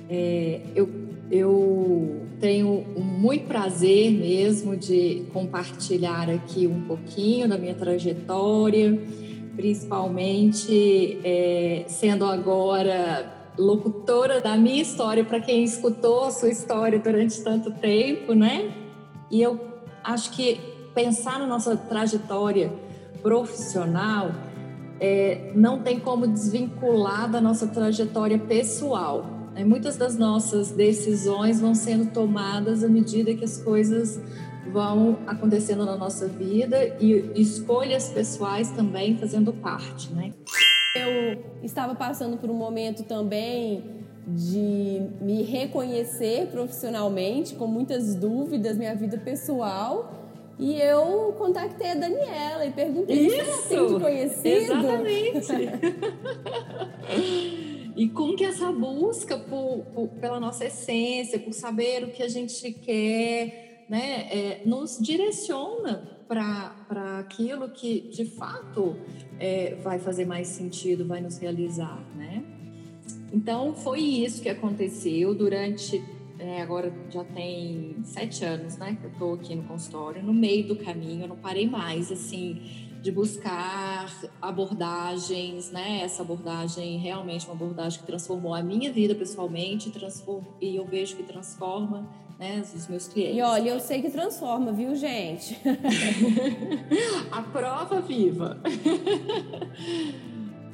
É, 0.10 0.62
eu, 0.75 0.89
eu 1.31 2.27
tenho 2.39 2.86
muito 2.96 3.48
prazer 3.48 4.12
mesmo 4.12 4.77
de 4.77 5.24
compartilhar 5.34 6.29
aqui 6.29 6.67
um 6.67 6.81
pouquinho 6.81 7.50
da 7.50 7.57
minha 7.57 7.74
trajetória, 7.74 9.00
principalmente 9.55 11.17
é, 11.24 11.86
sendo 11.88 12.25
agora 12.25 13.34
locutora 13.57 14.39
da 14.39 14.55
minha 14.55 14.84
história 14.84 15.24
para 15.25 15.39
quem 15.39 15.63
escutou 15.63 16.25
a 16.25 16.31
sua 16.31 16.50
história 16.50 17.00
durante 17.00 17.41
tanto 17.41 17.72
tempo, 17.72 18.34
né? 18.34 18.72
E 19.31 19.41
eu 19.41 19.66
acho 20.08 20.32
que 20.32 20.60
pensar 20.96 21.38
na 21.38 21.46
nossa 21.46 21.76
trajetória 21.76 22.72
profissional 23.22 24.32
é, 25.00 25.52
não 25.54 25.82
tem 25.82 26.00
como 26.00 26.26
desvincular 26.26 27.30
da 27.30 27.42
nossa 27.42 27.68
trajetória 27.68 28.40
pessoal. 28.40 29.26
Né? 29.54 29.64
Muitas 29.66 29.98
das 29.98 30.18
nossas 30.18 30.72
decisões 30.72 31.60
vão 31.60 31.76
sendo 31.76 32.12
tomadas 32.12 32.84
à 32.84 32.88
medida 32.88 33.34
que 33.36 33.44
as 33.44 33.62
coisas 33.62 34.20
vão 34.72 35.20
acontecendo 35.28 35.86
na 35.86 35.96
nossa 35.96 36.28
vida 36.28 36.98
e 37.00 37.32
escolhas 37.36 38.10
pessoais 38.10 38.72
também 38.72 39.18
fazendo 39.18 39.54
parte, 39.54 40.12
né? 40.14 40.34
Eu 40.96 41.42
estava 41.64 41.96
passando 41.96 42.38
por 42.38 42.50
um 42.50 42.54
momento 42.54 43.04
também 43.04 44.07
de 44.27 45.01
me 45.22 45.41
reconhecer 45.43 46.48
profissionalmente, 46.48 47.55
com 47.55 47.65
muitas 47.65 48.13
dúvidas, 48.13 48.77
minha 48.77 48.93
vida 48.93 49.17
pessoal. 49.17 50.13
E 50.60 50.81
eu 50.81 51.34
contactei 51.38 51.91
a 51.91 51.96
Daniela 51.96 52.65
e 52.65 52.72
perguntei 52.72 53.29
se 53.29 53.39
ela 53.39 53.57
tem 53.69 53.88
de 53.88 54.00
conhecido. 54.01 54.48
Exatamente. 54.48 55.53
e 57.96 58.10
como 58.10 58.36
que 58.36 58.43
essa 58.43 58.72
busca 58.72 59.38
por, 59.38 59.86
por- 59.93 60.07
pela 60.19 60.39
nossa 60.39 60.65
essência, 60.65 61.39
por 61.39 61.53
saber 61.53 62.03
o 62.03 62.07
que 62.10 62.24
a 62.24 62.27
gente 62.27 62.72
quer, 62.72 63.86
né, 63.88 64.27
é, 64.31 64.62
nos 64.65 64.98
direciona 65.00 66.17
para 66.27 67.19
aquilo 67.19 67.69
que 67.69 68.01
de 68.10 68.25
fato 68.25 68.96
é, 69.39 69.75
vai 69.84 70.00
fazer 70.00 70.25
mais 70.25 70.48
sentido, 70.48 71.05
vai 71.05 71.22
nos 71.22 71.38
realizar, 71.38 72.03
né? 72.15 72.43
Então 73.31 73.74
foi 73.75 74.00
isso 74.00 74.41
que 74.41 74.50
aconteceu 74.50 75.34
durante 75.36 76.01
é, 76.39 76.62
agora 76.62 76.93
já 77.10 77.24
tem 77.24 77.96
sete 78.03 78.46
anos, 78.46 78.77
né, 78.77 78.98
que 79.00 79.05
eu 79.05 79.12
estou 79.12 79.34
aqui 79.34 79.55
no 79.55 79.63
consultório, 79.63 80.22
no 80.24 80.34
meio 80.34 80.67
do 80.67 80.75
caminho, 80.75 81.24
eu 81.24 81.27
não 81.27 81.38
parei 81.38 81.67
mais, 81.67 82.12
assim, 82.12 82.62
de 83.01 83.12
buscar 83.12 84.12
abordagens, 84.41 85.72
né, 85.72 86.01
essa 86.03 86.22
abordagem 86.22 86.98
realmente 87.00 87.46
uma 87.46 87.55
abordagem 87.55 88.00
que 88.00 88.05
transformou 88.05 88.53
a 88.53 88.62
minha 88.62 88.91
vida 88.91 89.15
pessoalmente, 89.15 89.91
e 90.62 90.75
eu 90.75 90.86
vejo 90.86 91.15
que 91.15 91.24
transforma, 91.24 92.07
né, 92.38 92.62
os 92.62 92.88
meus 92.88 93.07
clientes. 93.07 93.38
E 93.38 93.41
olha, 93.41 93.69
eu 93.69 93.79
sei 93.79 94.01
que 94.01 94.12
transforma, 94.12 94.72
viu, 94.72 94.96
gente? 94.96 95.57
a 97.31 97.41
prova 97.41 98.00
viva. 98.00 98.62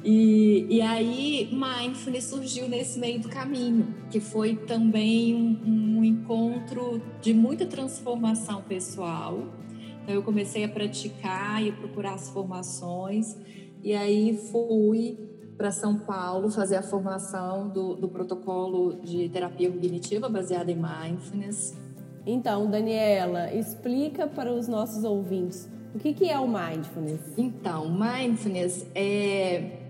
E, 0.04 0.66
e 0.68 0.82
aí, 0.82 1.48
Mindfulness 1.50 2.24
surgiu 2.24 2.68
nesse 2.68 2.98
meio 2.98 3.20
do 3.20 3.28
caminho, 3.28 3.94
que 4.10 4.20
foi 4.20 4.54
também 4.54 5.34
um, 5.34 5.98
um 5.98 6.04
encontro 6.04 7.00
de 7.22 7.32
muita 7.32 7.64
transformação 7.64 8.60
pessoal. 8.60 9.46
Então, 10.02 10.14
eu 10.14 10.22
comecei 10.22 10.62
a 10.62 10.68
praticar 10.68 11.64
e 11.64 11.72
procurar 11.72 12.12
as 12.12 12.28
formações, 12.28 13.34
e 13.82 13.94
aí 13.94 14.36
fui 14.52 15.18
para 15.56 15.70
São 15.70 15.98
Paulo 15.98 16.50
fazer 16.50 16.76
a 16.76 16.82
formação 16.82 17.68
do, 17.68 17.94
do 17.94 18.08
protocolo 18.08 18.96
de 18.96 19.30
terapia 19.30 19.70
cognitiva 19.70 20.28
baseada 20.28 20.70
em 20.70 20.76
Mindfulness. 20.76 21.74
Então, 22.26 22.70
Daniela, 22.70 23.54
explica 23.54 24.26
para 24.26 24.52
os 24.52 24.68
nossos 24.68 25.04
ouvintes 25.04 25.68
o 25.94 25.98
que, 25.98 26.12
que 26.12 26.28
é 26.28 26.38
o 26.38 26.48
mindfulness. 26.48 27.20
Então, 27.38 27.88
mindfulness 27.88 28.86
é 28.94 29.83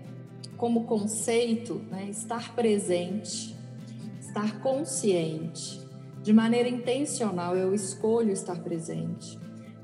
como 0.57 0.85
conceito, 0.85 1.75
né, 1.89 2.07
estar 2.09 2.55
presente, 2.55 3.55
estar 4.19 4.61
consciente, 4.61 5.81
de 6.21 6.33
maneira 6.33 6.67
intencional, 6.67 7.55
eu 7.55 7.73
escolho 7.73 8.31
estar 8.31 8.59
presente, 8.63 9.37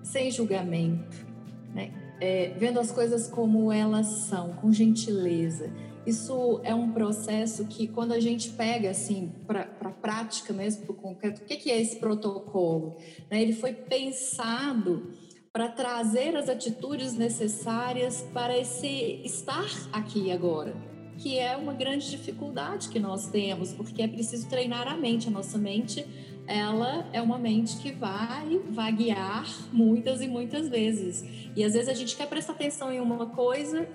sem 0.04 0.32
julgamento, 0.32 1.26
né, 1.74 1.94
é, 2.20 2.54
vendo 2.58 2.80
as 2.80 2.92
coisas 2.92 3.28
como 3.28 3.72
elas 3.72 4.08
são, 4.08 4.54
com 4.54 4.72
gentileza. 4.72 5.72
Isso 6.06 6.60
é 6.64 6.74
um 6.74 6.92
processo 6.92 7.66
que, 7.66 7.88
quando 7.88 8.12
a 8.12 8.20
gente 8.20 8.50
pega 8.50 8.90
assim 8.90 9.32
para 9.46 9.70
a 9.80 9.90
prática 9.90 10.52
mesmo, 10.52 10.84
para 10.84 10.92
o 10.94 10.96
concreto, 10.96 11.42
o 11.42 11.46
que, 11.46 11.58
que 11.58 11.72
é 11.72 11.80
esse 11.80 11.98
protocolo? 11.98 12.98
Né, 13.30 13.42
ele 13.42 13.54
foi 13.54 13.74
pensado 13.74 15.12
para 15.54 15.68
trazer 15.68 16.36
as 16.38 16.48
atitudes 16.48 17.14
necessárias 17.14 18.22
para 18.34 18.58
esse 18.58 19.22
estar 19.26 19.68
aqui 19.92 20.32
agora, 20.32 20.74
que 21.18 21.38
é 21.38 21.58
uma 21.58 21.74
grande 21.74 22.10
dificuldade 22.10 22.88
que 22.88 23.00
nós 23.00 23.28
temos, 23.28 23.74
porque 23.74 24.02
é 24.02 24.08
preciso 24.08 24.48
treinar 24.48 24.88
a 24.88 24.96
mente. 24.96 25.28
A 25.28 25.32
nossa 25.32 25.58
mente, 25.58 26.06
ela 26.48 27.06
é 27.12 27.22
uma 27.22 27.38
mente 27.38 27.76
que 27.78 27.92
vai 27.92 28.62
vaguear 28.70 29.46
muitas 29.74 30.22
e 30.22 30.28
muitas 30.28 30.70
vezes. 30.70 31.22
E 31.54 31.64
às 31.66 31.74
vezes 31.74 31.90
a 31.90 31.94
gente 31.94 32.16
quer 32.16 32.28
prestar 32.28 32.54
atenção 32.54 32.92
em 32.92 33.02
uma 33.02 33.26
coisa 33.26 33.90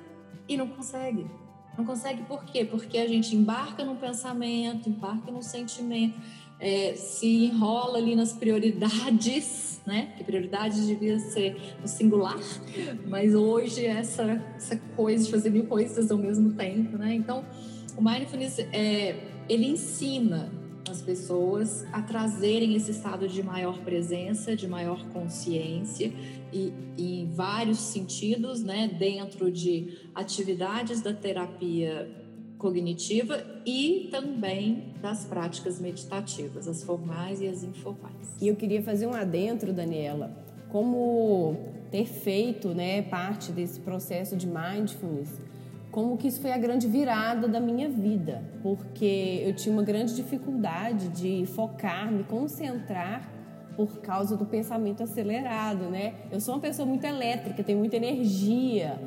e 0.46 0.58
não 0.58 0.68
consegue. 0.68 1.26
Não 1.76 1.86
consegue 1.86 2.22
por 2.22 2.44
quê? 2.44 2.64
Porque 2.64 2.98
a 2.98 3.06
gente 3.08 3.34
embarca 3.34 3.82
num 3.82 3.96
pensamento, 3.96 4.88
embarca 4.88 5.30
num 5.30 5.42
sentimento, 5.42 6.18
é, 6.58 6.94
se 6.94 7.44
enrola 7.44 7.98
ali 7.98 8.16
nas 8.16 8.32
prioridades, 8.32 9.80
né? 9.86 10.14
Que 10.16 10.24
prioridades 10.24 10.86
devia 10.86 11.18
ser 11.18 11.76
no 11.80 11.88
singular, 11.88 12.40
mas 13.06 13.34
hoje 13.34 13.84
essa, 13.84 14.42
essa 14.56 14.76
coisa 14.96 15.24
de 15.24 15.30
fazer 15.30 15.50
mil 15.50 15.66
coisas 15.66 16.10
ao 16.10 16.18
mesmo 16.18 16.54
tempo, 16.54 16.96
né? 16.96 17.14
Então, 17.14 17.44
o 17.96 18.02
mindfulness, 18.02 18.58
é, 18.58 19.16
ele 19.48 19.66
ensina 19.66 20.50
as 20.90 21.02
pessoas 21.02 21.84
a 21.92 22.00
trazerem 22.00 22.74
esse 22.74 22.90
estado 22.90 23.28
de 23.28 23.42
maior 23.42 23.78
presença, 23.80 24.54
de 24.54 24.68
maior 24.68 25.04
consciência 25.08 26.12
e 26.52 26.72
em 26.96 27.26
vários 27.26 27.78
sentidos, 27.78 28.62
né, 28.62 28.88
dentro 28.88 29.50
de 29.50 29.98
atividades 30.14 31.00
da 31.00 31.12
terapia 31.12 32.25
cognitiva 32.58 33.42
e 33.64 34.08
também 34.10 34.94
das 35.02 35.24
práticas 35.24 35.80
meditativas, 35.80 36.66
as 36.66 36.82
formais 36.82 37.40
e 37.40 37.48
as 37.48 37.62
informais. 37.62 38.28
E 38.40 38.48
eu 38.48 38.56
queria 38.56 38.82
fazer 38.82 39.06
um 39.06 39.14
adentro, 39.14 39.72
Daniela, 39.72 40.30
como 40.68 41.56
ter 41.90 42.06
feito, 42.06 42.68
né, 42.68 43.02
parte 43.02 43.52
desse 43.52 43.80
processo 43.80 44.36
de 44.36 44.46
mindfulness 44.46 45.40
como 45.96 46.14
que 46.18 46.28
isso 46.28 46.42
foi 46.42 46.52
a 46.52 46.58
grande 46.58 46.86
virada 46.86 47.48
da 47.48 47.58
minha 47.58 47.88
vida, 47.88 48.44
porque 48.62 49.42
eu 49.42 49.54
tinha 49.54 49.72
uma 49.72 49.82
grande 49.82 50.14
dificuldade 50.14 51.08
de 51.08 51.46
focar, 51.46 52.12
me 52.12 52.22
concentrar 52.22 53.32
por 53.74 54.00
causa 54.02 54.36
do 54.36 54.44
pensamento 54.44 55.02
acelerado, 55.02 55.84
né? 55.84 56.12
Eu 56.30 56.38
sou 56.38 56.54
uma 56.54 56.60
pessoa 56.60 56.86
muito 56.86 57.04
elétrica, 57.04 57.64
tenho 57.64 57.78
muita 57.78 57.96
energia 57.96 59.00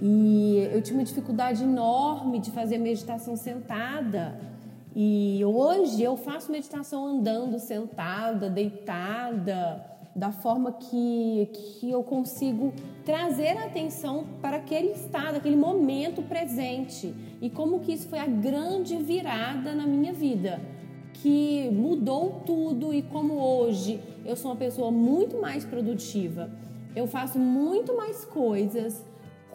e 0.00 0.68
eu 0.72 0.82
tinha 0.82 0.98
uma 0.98 1.04
dificuldade 1.04 1.64
enorme 1.64 2.38
de 2.38 2.50
fazer 2.50 2.78
meditação 2.78 3.36
sentada. 3.36 4.38
E 4.94 5.42
hoje 5.44 6.02
eu 6.02 6.16
faço 6.16 6.50
meditação 6.50 7.06
andando, 7.06 7.58
sentada, 7.58 8.48
deitada 8.48 9.84
da 10.14 10.32
forma 10.32 10.72
que, 10.72 11.50
que 11.52 11.90
eu 11.90 12.02
consigo 12.02 12.72
trazer 13.04 13.58
a 13.58 13.66
atenção 13.66 14.24
para 14.40 14.56
aquele 14.56 14.92
estado, 14.92 15.36
aquele 15.36 15.56
momento 15.56 16.22
presente. 16.22 17.14
E 17.40 17.50
como 17.50 17.80
que 17.80 17.92
isso 17.92 18.08
foi 18.08 18.18
a 18.18 18.26
grande 18.26 18.96
virada 18.96 19.74
na 19.74 19.86
minha 19.86 20.14
vida, 20.14 20.58
que 21.12 21.68
mudou 21.70 22.42
tudo 22.46 22.94
e 22.94 23.02
como 23.02 23.34
hoje 23.34 24.00
eu 24.24 24.34
sou 24.34 24.50
uma 24.50 24.56
pessoa 24.56 24.90
muito 24.90 25.38
mais 25.38 25.64
produtiva, 25.64 26.50
eu 26.94 27.06
faço 27.06 27.38
muito 27.38 27.94
mais 27.94 28.24
coisas 28.24 29.04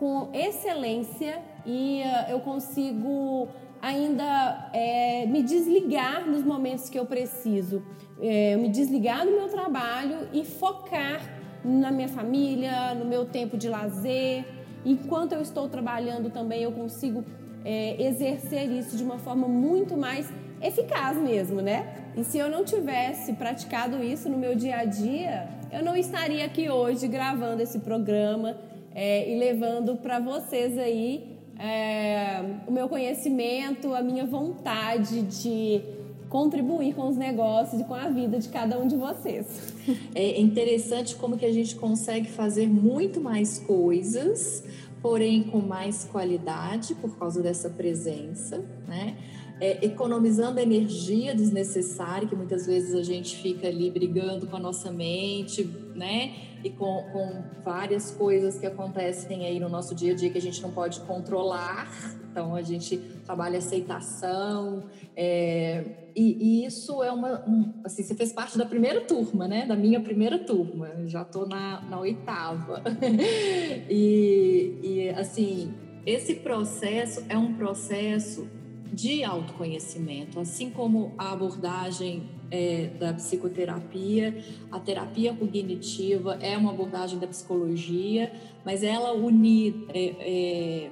com 0.01 0.31
excelência 0.33 1.43
e 1.63 2.01
uh, 2.01 2.31
eu 2.31 2.39
consigo 2.39 3.47
ainda 3.79 4.71
é, 4.73 5.27
me 5.27 5.43
desligar 5.43 6.27
nos 6.27 6.43
momentos 6.43 6.89
que 6.89 6.97
eu 6.97 7.05
preciso, 7.05 7.83
é, 8.19 8.55
me 8.55 8.67
desligar 8.67 9.23
do 9.23 9.31
meu 9.31 9.47
trabalho 9.47 10.27
e 10.33 10.43
focar 10.43 11.21
na 11.63 11.91
minha 11.91 12.07
família, 12.07 12.95
no 12.95 13.05
meu 13.05 13.25
tempo 13.25 13.55
de 13.55 13.69
lazer. 13.69 14.43
Enquanto 14.83 15.33
eu 15.33 15.41
estou 15.41 15.69
trabalhando 15.69 16.31
também, 16.31 16.63
eu 16.63 16.71
consigo 16.71 17.23
é, 17.63 18.03
exercer 18.03 18.71
isso 18.71 18.97
de 18.97 19.03
uma 19.03 19.19
forma 19.19 19.47
muito 19.47 19.95
mais 19.95 20.27
eficaz 20.63 21.15
mesmo, 21.15 21.61
né? 21.61 22.11
E 22.17 22.23
se 22.23 22.39
eu 22.39 22.49
não 22.49 22.65
tivesse 22.65 23.33
praticado 23.33 24.03
isso 24.03 24.27
no 24.29 24.37
meu 24.37 24.55
dia 24.55 24.77
a 24.77 24.85
dia, 24.85 25.47
eu 25.71 25.83
não 25.83 25.95
estaria 25.95 26.43
aqui 26.43 26.71
hoje 26.71 27.07
gravando 27.07 27.61
esse 27.61 27.77
programa 27.79 28.57
é, 28.93 29.31
e 29.31 29.37
levando 29.37 29.95
para 29.97 30.19
vocês 30.19 30.77
aí 30.77 31.37
é, 31.57 32.43
o 32.67 32.71
meu 32.71 32.89
conhecimento, 32.89 33.93
a 33.93 34.01
minha 34.01 34.25
vontade 34.25 35.21
de 35.21 35.81
contribuir 36.29 36.95
com 36.95 37.09
os 37.09 37.17
negócios 37.17 37.81
e 37.81 37.83
com 37.83 37.93
a 37.93 38.07
vida 38.07 38.39
de 38.39 38.47
cada 38.49 38.79
um 38.79 38.87
de 38.87 38.95
vocês. 38.95 39.45
É 40.15 40.39
interessante 40.39 41.15
como 41.15 41.37
que 41.37 41.45
a 41.45 41.51
gente 41.51 41.75
consegue 41.75 42.29
fazer 42.29 42.67
muito 42.67 43.19
mais 43.19 43.59
coisas, 43.59 44.63
porém 45.01 45.43
com 45.43 45.59
mais 45.59 46.05
qualidade 46.05 46.93
por 46.95 47.17
causa 47.17 47.41
dessa 47.41 47.69
presença, 47.69 48.63
né? 48.87 49.15
É, 49.61 49.85
economizando 49.85 50.59
energia 50.59 51.35
desnecessária, 51.35 52.27
que 52.27 52.35
muitas 52.35 52.65
vezes 52.65 52.95
a 52.95 53.03
gente 53.03 53.37
fica 53.37 53.67
ali 53.67 53.91
brigando 53.91 54.47
com 54.47 54.55
a 54.55 54.59
nossa 54.59 54.91
mente, 54.91 55.63
né? 55.95 56.33
E 56.63 56.69
com, 56.71 57.03
com 57.13 57.43
várias 57.63 58.09
coisas 58.09 58.57
que 58.57 58.65
acontecem 58.65 59.45
aí 59.45 59.59
no 59.59 59.69
nosso 59.69 59.93
dia 59.93 60.13
a 60.13 60.15
dia 60.15 60.31
que 60.31 60.37
a 60.39 60.41
gente 60.41 60.61
não 60.63 60.71
pode 60.71 60.99
controlar. 61.01 61.91
Então 62.31 62.55
a 62.55 62.61
gente 62.63 62.97
trabalha 63.23 63.59
aceitação, 63.59 64.85
é, 65.15 65.83
e, 66.15 66.61
e, 66.61 66.65
isso 66.65 67.03
é 67.03 67.11
uma. 67.11 67.43
Um, 67.47 67.73
assim, 67.83 68.03
você 68.03 68.15
fez 68.15 68.31
parte 68.31 68.57
da 68.57 68.65
primeira 68.65 69.01
turma, 69.01 69.47
né? 69.47 69.65
Da 69.65 69.75
minha 69.75 69.99
primeira 69.99 70.39
turma. 70.39 70.89
Já 71.07 71.21
estou 71.21 71.47
na, 71.47 71.81
na 71.81 71.99
oitava. 71.99 72.81
e, 73.89 74.79
e, 74.81 75.09
assim, 75.09 75.73
esse 76.05 76.35
processo 76.35 77.23
é 77.29 77.37
um 77.37 77.53
processo 77.53 78.47
de 78.91 79.23
autoconhecimento, 79.23 80.39
assim 80.39 80.69
como 80.69 81.13
a 81.17 81.31
abordagem 81.31 82.29
é, 82.51 82.87
da 82.99 83.13
psicoterapia, 83.13 84.43
a 84.69 84.79
terapia 84.79 85.33
cognitiva 85.33 86.37
é 86.41 86.57
uma 86.57 86.71
abordagem 86.71 87.17
da 87.17 87.27
psicologia, 87.27 88.33
mas 88.65 88.83
ela 88.83 89.13
une 89.13 89.85
é, 89.93 90.89
é, 90.89 90.91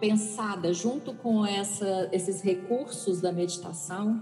pensada 0.00 0.72
junto 0.72 1.14
com 1.14 1.46
essa, 1.46 2.08
esses 2.10 2.42
recursos 2.42 3.20
da 3.20 3.30
meditação, 3.30 4.20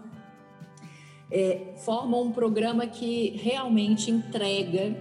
é, 1.30 1.72
formam 1.78 2.22
um 2.22 2.32
programa 2.32 2.86
que 2.86 3.30
realmente 3.42 4.10
entrega 4.10 4.94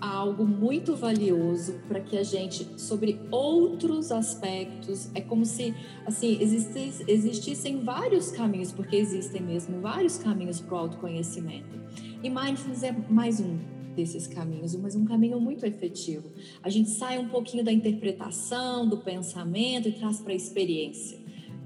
algo 0.00 0.46
muito 0.46 0.94
valioso 0.94 1.74
para 1.88 2.00
que 2.00 2.16
a 2.16 2.22
gente, 2.22 2.80
sobre 2.80 3.18
outros 3.30 4.12
aspectos, 4.12 5.10
é 5.14 5.20
como 5.20 5.44
se 5.44 5.74
assim 6.06 6.38
existisse, 6.40 7.04
existissem 7.06 7.82
vários 7.82 8.30
caminhos, 8.30 8.72
porque 8.72 8.96
existem 8.96 9.42
mesmo 9.42 9.80
vários 9.80 10.18
caminhos 10.18 10.60
para 10.60 10.74
o 10.74 10.78
autoconhecimento. 10.78 11.78
E 12.22 12.30
mindfulness 12.30 12.82
é 12.82 12.92
mais 13.08 13.40
um 13.40 13.58
desses 13.94 14.28
caminhos, 14.28 14.76
mas 14.76 14.94
um 14.94 15.04
caminho 15.04 15.40
muito 15.40 15.66
efetivo. 15.66 16.30
A 16.62 16.68
gente 16.68 16.90
sai 16.90 17.18
um 17.18 17.28
pouquinho 17.28 17.64
da 17.64 17.72
interpretação, 17.72 18.88
do 18.88 18.98
pensamento 18.98 19.88
e 19.88 19.92
traz 19.92 20.20
para 20.20 20.32
a 20.32 20.36
experiência, 20.36 21.18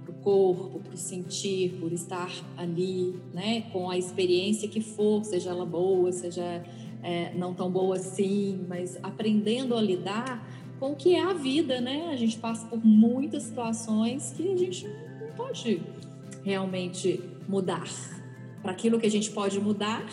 para 0.02 0.12
o 0.12 0.14
corpo, 0.14 0.80
para 0.80 0.94
o 0.94 0.96
sentir, 0.96 1.74
por 1.78 1.92
estar 1.92 2.30
ali, 2.56 3.14
né, 3.34 3.62
com 3.72 3.90
a 3.90 3.98
experiência 3.98 4.66
que 4.66 4.80
for, 4.80 5.22
seja 5.24 5.50
ela 5.50 5.66
boa, 5.66 6.10
seja 6.10 6.64
é, 7.02 7.32
não 7.34 7.52
tão 7.52 7.70
boa 7.70 7.96
assim, 7.96 8.64
mas 8.68 8.98
aprendendo 9.02 9.76
a 9.76 9.82
lidar 9.82 10.46
com 10.78 10.92
o 10.92 10.96
que 10.96 11.14
é 11.14 11.22
a 11.22 11.32
vida, 11.32 11.80
né? 11.80 12.10
A 12.12 12.16
gente 12.16 12.38
passa 12.38 12.66
por 12.66 12.84
muitas 12.84 13.44
situações 13.44 14.32
que 14.36 14.52
a 14.52 14.56
gente 14.56 14.88
não 15.20 15.28
pode 15.36 15.82
realmente 16.44 17.20
mudar. 17.48 17.88
Para 18.62 18.72
aquilo 18.72 18.98
que 18.98 19.06
a 19.06 19.10
gente 19.10 19.30
pode 19.30 19.60
mudar, 19.60 20.04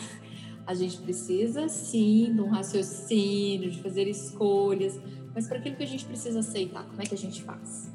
a 0.66 0.74
gente 0.74 0.98
precisa 0.98 1.68
sim 1.68 2.32
de 2.34 2.40
um 2.40 2.48
raciocínio, 2.48 3.70
de 3.70 3.80
fazer 3.80 4.08
escolhas, 4.08 5.00
mas 5.34 5.46
para 5.46 5.58
aquilo 5.58 5.76
que 5.76 5.82
a 5.82 5.86
gente 5.86 6.04
precisa 6.04 6.40
aceitar, 6.40 6.84
como 6.84 7.00
é 7.00 7.04
que 7.04 7.14
a 7.14 7.18
gente 7.18 7.42
faz? 7.42 7.90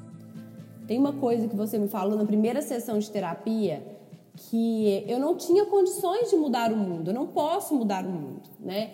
Tem 0.88 0.99
uma 0.99 1.13
coisa 1.13 1.47
que 1.47 1.55
você 1.55 1.77
me 1.77 1.88
falou 1.88 2.17
na 2.17 2.25
primeira 2.25 2.62
sessão 2.62 2.99
de 2.99 3.10
terapia 3.10 3.94
que 4.35 5.03
eu 5.07 5.19
não 5.19 5.35
tinha 5.35 5.65
condições 5.65 6.29
de 6.29 6.35
mudar 6.35 6.71
o 6.71 6.77
mundo, 6.77 7.11
eu 7.11 7.13
não 7.13 7.27
posso 7.27 7.73
mudar 7.75 8.05
o 8.05 8.09
mundo, 8.09 8.41
né? 8.59 8.91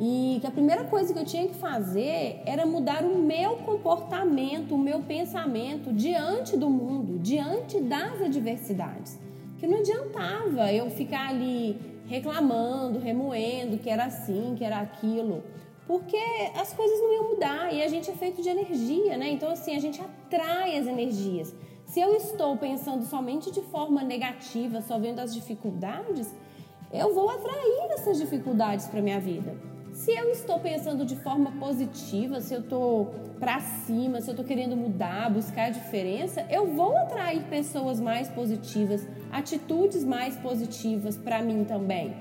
E 0.00 0.38
que 0.40 0.46
a 0.46 0.50
primeira 0.50 0.84
coisa 0.84 1.12
que 1.12 1.18
eu 1.18 1.24
tinha 1.24 1.46
que 1.46 1.54
fazer 1.54 2.42
era 2.44 2.66
mudar 2.66 3.04
o 3.04 3.16
meu 3.18 3.56
comportamento, 3.58 4.74
o 4.74 4.78
meu 4.78 5.00
pensamento 5.00 5.92
diante 5.92 6.56
do 6.56 6.68
mundo, 6.68 7.18
diante 7.18 7.80
das 7.80 8.20
adversidades. 8.20 9.18
Que 9.58 9.66
não 9.66 9.78
adiantava 9.78 10.72
eu 10.72 10.90
ficar 10.90 11.28
ali 11.28 11.78
reclamando, 12.06 12.98
remoendo 12.98 13.78
que 13.78 13.88
era 13.88 14.06
assim, 14.06 14.54
que 14.56 14.64
era 14.64 14.80
aquilo, 14.80 15.42
porque 15.86 16.18
as 16.56 16.72
coisas 16.72 16.98
não 16.98 17.12
iam 17.12 17.30
mudar 17.30 17.72
e 17.72 17.82
a 17.82 17.88
gente 17.88 18.10
é 18.10 18.14
feito 18.14 18.42
de 18.42 18.48
energia, 18.48 19.16
né? 19.16 19.30
Então, 19.30 19.50
assim, 19.50 19.76
a 19.76 19.80
gente 19.80 20.00
atrai 20.00 20.78
as 20.78 20.86
energias. 20.86 21.54
Se 21.94 22.00
eu 22.00 22.12
estou 22.16 22.56
pensando 22.56 23.04
somente 23.04 23.52
de 23.52 23.62
forma 23.62 24.02
negativa, 24.02 24.82
só 24.82 24.98
vendo 24.98 25.20
as 25.20 25.32
dificuldades, 25.32 26.28
eu 26.92 27.14
vou 27.14 27.30
atrair 27.30 27.92
essas 27.92 28.18
dificuldades 28.18 28.88
para 28.88 29.00
minha 29.00 29.20
vida. 29.20 29.54
Se 29.92 30.10
eu 30.10 30.28
estou 30.32 30.58
pensando 30.58 31.06
de 31.06 31.14
forma 31.14 31.52
positiva, 31.52 32.40
se 32.40 32.52
eu 32.52 32.62
estou 32.62 33.14
para 33.38 33.60
cima, 33.60 34.20
se 34.20 34.28
eu 34.28 34.32
estou 34.32 34.44
querendo 34.44 34.76
mudar, 34.76 35.32
buscar 35.32 35.66
a 35.66 35.70
diferença, 35.70 36.44
eu 36.50 36.66
vou 36.66 36.96
atrair 36.96 37.44
pessoas 37.44 38.00
mais 38.00 38.28
positivas, 38.28 39.06
atitudes 39.30 40.02
mais 40.02 40.36
positivas 40.36 41.16
para 41.16 41.40
mim 41.42 41.62
também. 41.62 42.12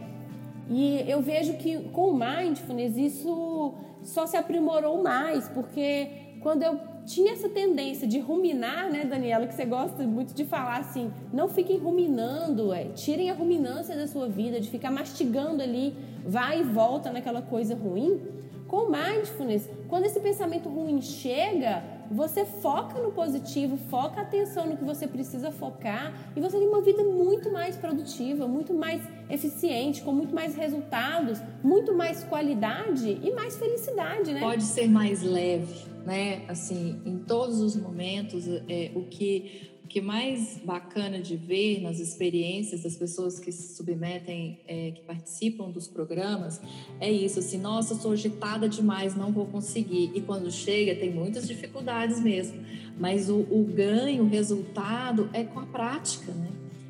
E 0.69 1.03
eu 1.07 1.19
vejo 1.19 1.57
que 1.57 1.79
com 1.89 2.11
o 2.11 2.13
mindfulness 2.13 2.95
isso 2.95 3.73
só 4.03 4.27
se 4.27 4.37
aprimorou 4.37 5.01
mais, 5.01 5.49
porque 5.49 6.35
quando 6.43 6.61
eu 6.61 6.92
tinha 7.05 7.33
essa 7.33 7.49
tendência 7.49 8.07
de 8.07 8.19
ruminar, 8.19 8.89
né, 8.91 9.05
Daniela, 9.05 9.47
que 9.47 9.53
você 9.53 9.65
gosta 9.65 10.03
muito 10.03 10.33
de 10.33 10.45
falar 10.45 10.77
assim, 10.77 11.11
não 11.31 11.47
fiquem 11.47 11.77
ruminando, 11.77 12.73
é, 12.73 12.85
tirem 12.85 13.29
a 13.29 13.33
ruminância 13.33 13.95
da 13.95 14.07
sua 14.07 14.27
vida, 14.27 14.59
de 14.59 14.69
ficar 14.69 14.91
mastigando 14.91 15.61
ali, 15.61 15.95
vai 16.25 16.61
e 16.61 16.63
volta 16.63 17.11
naquela 17.11 17.41
coisa 17.41 17.75
ruim. 17.75 18.21
Com 18.67 18.89
mindfulness, 18.89 19.69
quando 19.87 20.05
esse 20.05 20.19
pensamento 20.19 20.67
ruim 20.67 20.99
chega, 20.99 21.83
você 22.09 22.45
foca 22.45 22.99
no 22.99 23.11
positivo, 23.11 23.77
foca 23.77 24.21
a 24.21 24.23
atenção 24.23 24.65
no 24.65 24.77
que 24.77 24.83
você 24.83 25.07
precisa 25.07 25.51
focar 25.51 26.13
e 26.35 26.39
você 26.39 26.57
tem 26.57 26.67
uma 26.67 26.81
vida 26.81 27.03
muito 27.03 27.51
mais 27.51 27.75
produtiva, 27.75 28.47
muito 28.47 28.73
mais 28.73 29.01
eficiente, 29.29 30.01
com 30.01 30.11
muito 30.11 30.33
mais 30.33 30.55
resultados, 30.55 31.39
muito 31.63 31.93
mais 31.93 32.23
qualidade 32.23 33.19
e 33.21 33.31
mais 33.31 33.57
felicidade, 33.57 34.33
né? 34.33 34.39
Pode 34.39 34.63
ser 34.63 34.87
mais 34.87 35.21
leve, 35.21 35.85
né? 36.05 36.45
Assim, 36.47 37.01
em 37.05 37.19
todos 37.19 37.59
os 37.59 37.75
momentos, 37.75 38.45
é, 38.67 38.91
o 38.95 39.03
que 39.03 39.73
que 39.93 40.01
mais 40.01 40.59
bacana 40.65 41.21
de 41.21 41.35
ver 41.35 41.79
nas 41.79 41.99
experiências 41.99 42.81
das 42.81 42.95
pessoas 42.95 43.37
que 43.37 43.51
se 43.51 43.75
submetem, 43.75 44.59
é, 44.67 44.89
que 44.89 45.01
participam 45.01 45.69
dos 45.69 45.87
programas, 45.87 46.59
é 46.99 47.11
isso, 47.11 47.37
assim, 47.37 47.59
nossa, 47.59 47.93
sou 47.93 48.13
agitada 48.13 48.67
demais, 48.67 49.15
não 49.15 49.31
vou 49.31 49.45
conseguir. 49.45 50.11
E 50.15 50.21
quando 50.21 50.49
chega, 50.49 50.95
tem 50.95 51.13
muitas 51.13 51.47
dificuldades 51.47 52.19
mesmo, 52.19 52.59
mas 52.99 53.29
o, 53.29 53.41
o 53.41 53.63
ganho, 53.63 54.23
o 54.23 54.27
resultado 54.27 55.29
é 55.31 55.43
com 55.43 55.59
a 55.59 55.65
prática, 55.67 56.31
né? 56.31 56.49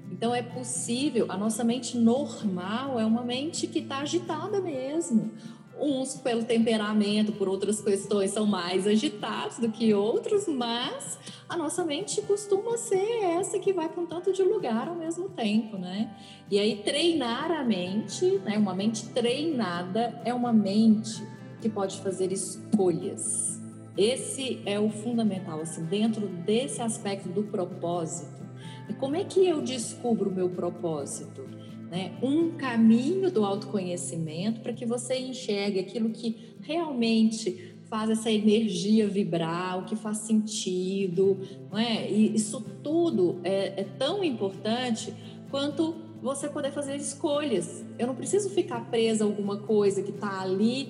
Então 0.10 0.34
é 0.34 0.42
possível, 0.42 1.26
a 1.28 1.36
nossa 1.36 1.62
mente 1.62 1.98
normal 1.98 2.98
é 2.98 3.06
uma 3.06 3.24
mente 3.24 3.68
que 3.68 3.80
está 3.80 3.98
agitada 3.98 4.62
mesmo. 4.62 5.30
Uns, 5.80 6.16
pelo 6.16 6.44
temperamento, 6.44 7.32
por 7.32 7.50
outras 7.50 7.82
questões, 7.82 8.32
são 8.32 8.46
mais 8.46 8.86
agitados 8.86 9.58
do 9.58 9.70
que 9.70 9.94
outros, 9.94 10.48
mas 10.48 11.18
a 11.50 11.58
nossa 11.58 11.84
mente 11.84 12.22
costuma 12.22 12.78
ser 12.78 13.24
essa 13.40 13.60
que 13.60 13.74
vai 13.74 13.90
com 13.90 14.06
tanto 14.06 14.32
de 14.32 14.44
lugar 14.44 14.88
ao 14.88 14.96
mesmo 14.96 15.30
tempo, 15.30 15.78
né? 15.78 16.16
E 16.50 16.60
aí, 16.60 16.78
treinar 16.84 17.52
a 17.52 17.64
mente, 17.64 18.40
né? 18.40 18.58
Uma 18.58 18.76
mente 18.76 19.08
treinada 19.10 20.22
é 20.24 20.34
uma 20.34 20.54
mente 20.54 21.24
que 21.60 21.70
pode 21.70 22.00
fazer 22.02 22.32
escolhas. 22.32 23.60
Esse 23.98 24.62
é 24.66 24.80
o 24.80 24.90
fundamental, 24.90 25.62
assim, 25.62 25.86
dentro 25.86 26.28
desse 26.28 26.82
aspecto 26.82 27.30
do 27.30 27.44
propósito. 27.44 28.44
E 28.90 28.94
como 28.94 29.16
é 29.16 29.24
que 29.24 29.48
eu 29.48 29.62
descubro 29.62 30.30
o 30.30 30.34
meu 30.34 30.50
propósito? 30.50 31.63
Né, 31.94 32.12
um 32.24 32.50
caminho 32.50 33.30
do 33.30 33.46
autoconhecimento 33.46 34.62
para 34.62 34.74
que 34.74 34.84
você 34.84 35.16
enxergue 35.16 35.80
aquilo 35.80 36.10
que 36.10 36.56
realmente 36.60 37.76
faz 37.84 38.10
essa 38.10 38.32
energia 38.32 39.08
vibrar, 39.08 39.78
o 39.78 39.86
que 39.86 39.96
faz 39.96 40.18
sentido, 40.18 41.38
não 41.72 41.78
é? 41.78 42.10
E 42.10 42.34
isso 42.34 42.66
tudo 42.82 43.40
é, 43.44 43.82
é 43.82 43.84
tão 43.84 44.24
importante 44.24 45.14
quanto 45.52 45.94
você 46.20 46.50
poder 46.50 46.72
fazer 46.72 46.96
escolhas. 46.96 47.86
Eu 48.00 48.08
não 48.08 48.16
preciso 48.16 48.50
ficar 48.50 48.90
presa 48.90 49.24
a 49.24 49.28
alguma 49.28 49.58
coisa 49.58 50.02
que 50.02 50.10
está 50.10 50.42
ali, 50.42 50.90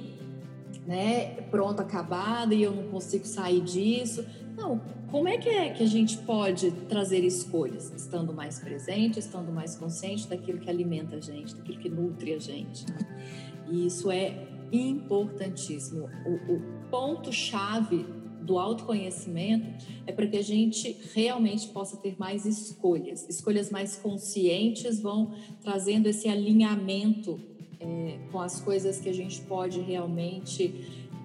né, 0.88 1.32
pronto, 1.52 1.82
acabada 1.82 2.56
e 2.56 2.64
eu 2.64 2.72
não 2.72 2.84
consigo 2.84 3.28
sair 3.28 3.60
disso. 3.60 4.26
Não, 4.56 4.80
como 5.14 5.28
é 5.28 5.38
que 5.38 5.48
é 5.48 5.70
que 5.70 5.84
a 5.84 5.88
gente 5.88 6.18
pode 6.18 6.72
trazer 6.90 7.24
escolhas? 7.24 7.94
Estando 7.96 8.34
mais 8.34 8.58
presente, 8.58 9.20
estando 9.20 9.52
mais 9.52 9.76
consciente 9.76 10.28
daquilo 10.28 10.58
que 10.58 10.68
alimenta 10.68 11.18
a 11.18 11.22
gente, 11.22 11.54
daquilo 11.54 11.78
que 11.78 11.88
nutre 11.88 12.34
a 12.34 12.40
gente. 12.40 12.84
E 13.70 13.86
isso 13.86 14.10
é 14.10 14.48
importantíssimo. 14.72 16.10
O, 16.26 16.54
o 16.56 16.62
ponto-chave 16.90 18.08
do 18.42 18.58
autoconhecimento 18.58 19.86
é 20.08 20.12
para 20.12 20.26
que 20.26 20.36
a 20.36 20.42
gente 20.42 20.98
realmente 21.14 21.68
possa 21.68 21.96
ter 21.98 22.16
mais 22.18 22.48
escolhas. 22.48 23.30
Escolhas 23.30 23.70
mais 23.70 23.96
conscientes 23.96 25.00
vão 25.00 25.32
trazendo 25.62 26.08
esse 26.08 26.28
alinhamento 26.28 27.40
é, 27.80 28.18
com 28.32 28.42
as 28.42 28.60
coisas 28.60 29.00
que 29.00 29.10
a 29.10 29.14
gente 29.14 29.42
pode 29.42 29.80
realmente 29.80 30.74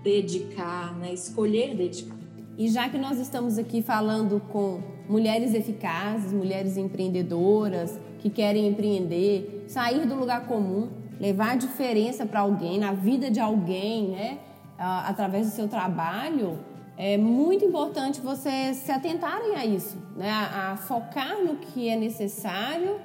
dedicar, 0.05 0.94
né? 0.98 1.14
escolher 1.14 1.74
dedicar. 1.74 2.17
E 2.59 2.68
já 2.68 2.88
que 2.88 2.99
nós 2.99 3.21
estamos 3.21 3.57
aqui 3.57 3.81
falando 3.81 4.42
com 4.51 4.81
mulheres 5.09 5.55
eficazes, 5.55 6.33
mulheres 6.33 6.77
empreendedoras 6.77 7.97
que 8.18 8.29
querem 8.29 8.66
empreender, 8.66 9.64
sair 9.68 10.05
do 10.05 10.16
lugar 10.16 10.44
comum, 10.49 10.88
levar 11.21 11.57
diferença 11.57 12.27
para 12.27 12.40
alguém, 12.40 12.81
na 12.81 12.92
vida 12.92 13.31
de 13.31 13.38
alguém, 13.38 14.09
né? 14.09 14.38
através 14.77 15.47
do 15.47 15.53
seu 15.53 15.68
trabalho, 15.68 16.59
é 16.97 17.16
muito 17.16 17.64
importante 17.64 18.21
vocês 18.21 18.79
se 18.79 18.90
atentarem 18.90 19.55
a 19.55 19.64
isso, 19.64 19.97
né? 20.16 20.29
a, 20.29 20.73
a 20.73 20.77
focar 20.77 21.38
no 21.40 21.59
que 21.59 21.88
é 21.88 21.94
necessário, 21.94 22.97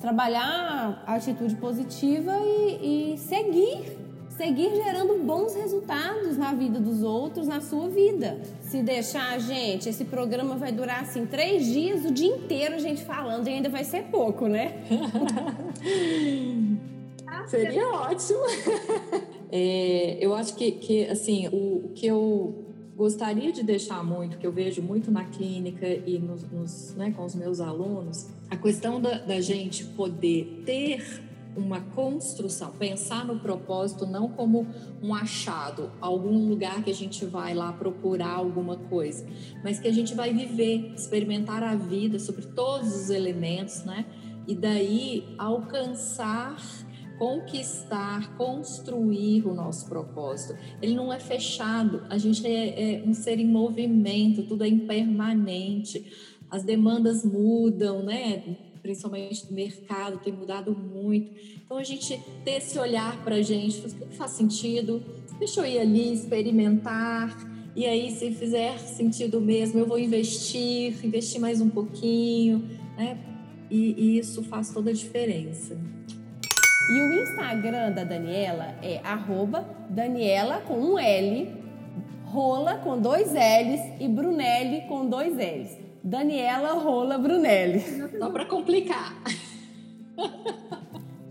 trabalhar 0.00 1.02
a 1.04 1.14
atitude 1.14 1.56
positiva 1.56 2.38
e, 2.38 3.14
e 3.14 3.18
seguir 3.18 3.98
seguir 4.42 4.74
gerando 4.74 5.18
bons 5.18 5.54
resultados 5.54 6.36
na 6.36 6.52
vida 6.52 6.80
dos 6.80 7.04
outros, 7.04 7.46
na 7.46 7.60
sua 7.60 7.88
vida. 7.88 8.40
Se 8.60 8.82
deixar, 8.82 9.38
gente, 9.38 9.88
esse 9.88 10.04
programa 10.04 10.56
vai 10.56 10.72
durar 10.72 11.02
assim 11.02 11.24
três 11.24 11.66
dias, 11.66 12.04
o 12.04 12.10
dia 12.10 12.26
inteiro 12.26 12.74
a 12.74 12.78
gente 12.78 13.04
falando 13.04 13.46
e 13.46 13.52
ainda 13.52 13.68
vai 13.68 13.84
ser 13.84 14.02
pouco, 14.04 14.48
né? 14.48 14.82
Seria 17.46 17.88
ótimo. 17.88 18.40
É, 19.54 20.16
eu 20.18 20.34
acho 20.34 20.56
que, 20.56 20.72
que 20.72 21.04
assim, 21.08 21.46
o, 21.48 21.84
o, 21.84 21.90
que 21.94 22.06
eu 22.06 22.72
gostaria 22.96 23.52
de 23.52 23.62
deixar 23.62 24.02
muito, 24.02 24.38
que 24.38 24.46
eu 24.46 24.50
vejo 24.50 24.80
muito 24.80 25.10
na 25.10 25.26
clínica 25.26 25.86
e 25.86 26.18
nos, 26.18 26.50
nos 26.50 26.94
né, 26.94 27.12
com 27.14 27.22
os 27.22 27.34
meus 27.34 27.60
alunos, 27.60 28.30
a 28.48 28.56
questão 28.56 28.98
da, 28.98 29.18
da 29.18 29.42
gente 29.42 29.84
poder 29.84 30.62
ter 30.64 31.22
uma 31.56 31.80
construção, 31.80 32.72
pensar 32.72 33.24
no 33.26 33.38
propósito 33.38 34.06
não 34.06 34.28
como 34.28 34.66
um 35.02 35.14
achado, 35.14 35.90
algum 36.00 36.48
lugar 36.48 36.82
que 36.82 36.90
a 36.90 36.94
gente 36.94 37.24
vai 37.24 37.54
lá 37.54 37.72
procurar 37.72 38.34
alguma 38.34 38.76
coisa, 38.76 39.26
mas 39.62 39.78
que 39.78 39.88
a 39.88 39.92
gente 39.92 40.14
vai 40.14 40.32
viver, 40.32 40.92
experimentar 40.94 41.62
a 41.62 41.74
vida 41.74 42.18
sobre 42.18 42.46
todos 42.46 42.94
os 42.94 43.10
elementos, 43.10 43.84
né? 43.84 44.06
E 44.46 44.54
daí 44.54 45.34
alcançar, 45.38 46.56
conquistar, 47.18 48.36
construir 48.36 49.46
o 49.46 49.54
nosso 49.54 49.88
propósito. 49.88 50.58
Ele 50.80 50.94
não 50.94 51.12
é 51.12 51.20
fechado, 51.20 52.02
a 52.08 52.18
gente 52.18 52.44
é, 52.46 52.96
é 52.96 53.04
um 53.06 53.14
ser 53.14 53.38
em 53.38 53.46
movimento, 53.46 54.42
tudo 54.42 54.64
é 54.64 54.68
impermanente, 54.68 56.04
as 56.50 56.64
demandas 56.64 57.24
mudam, 57.24 58.02
né? 58.02 58.71
Principalmente 58.82 59.46
do 59.46 59.54
mercado, 59.54 60.18
tem 60.18 60.32
mudado 60.32 60.76
muito. 60.76 61.30
Então, 61.64 61.78
a 61.78 61.84
gente 61.84 62.20
ter 62.44 62.56
esse 62.56 62.78
olhar 62.78 63.22
para 63.22 63.36
a 63.36 63.42
gente, 63.42 63.86
o 63.86 64.08
que 64.08 64.16
faz 64.16 64.32
sentido? 64.32 65.02
Deixa 65.38 65.60
eu 65.60 65.66
ir 65.66 65.78
ali, 65.78 66.12
experimentar. 66.12 67.36
E 67.76 67.86
aí, 67.86 68.10
se 68.10 68.32
fizer 68.32 68.78
sentido 68.78 69.40
mesmo, 69.40 69.78
eu 69.78 69.86
vou 69.86 69.98
investir, 69.98 70.94
investir 71.04 71.40
mais 71.40 71.60
um 71.60 71.70
pouquinho, 71.70 72.68
né? 72.96 73.18
E, 73.70 73.94
e 73.96 74.18
isso 74.18 74.42
faz 74.42 74.70
toda 74.70 74.90
a 74.90 74.92
diferença. 74.92 75.80
E 76.90 77.00
o 77.00 77.22
Instagram 77.22 77.92
da 77.92 78.04
Daniela 78.04 78.76
é 78.82 79.00
Daniela 79.88 80.60
com 80.60 80.74
um 80.74 80.98
L, 80.98 81.48
rola 82.24 82.74
com 82.78 83.00
dois 83.00 83.28
L's 83.28 84.00
e 84.00 84.08
Brunelli 84.08 84.82
com 84.88 85.08
dois 85.08 85.34
L's. 85.36 85.81
Daniela 86.02 86.72
Rola 86.74 87.18
Brunelli. 87.18 87.80
Só 88.18 88.30
para 88.30 88.44
complicar. 88.44 89.14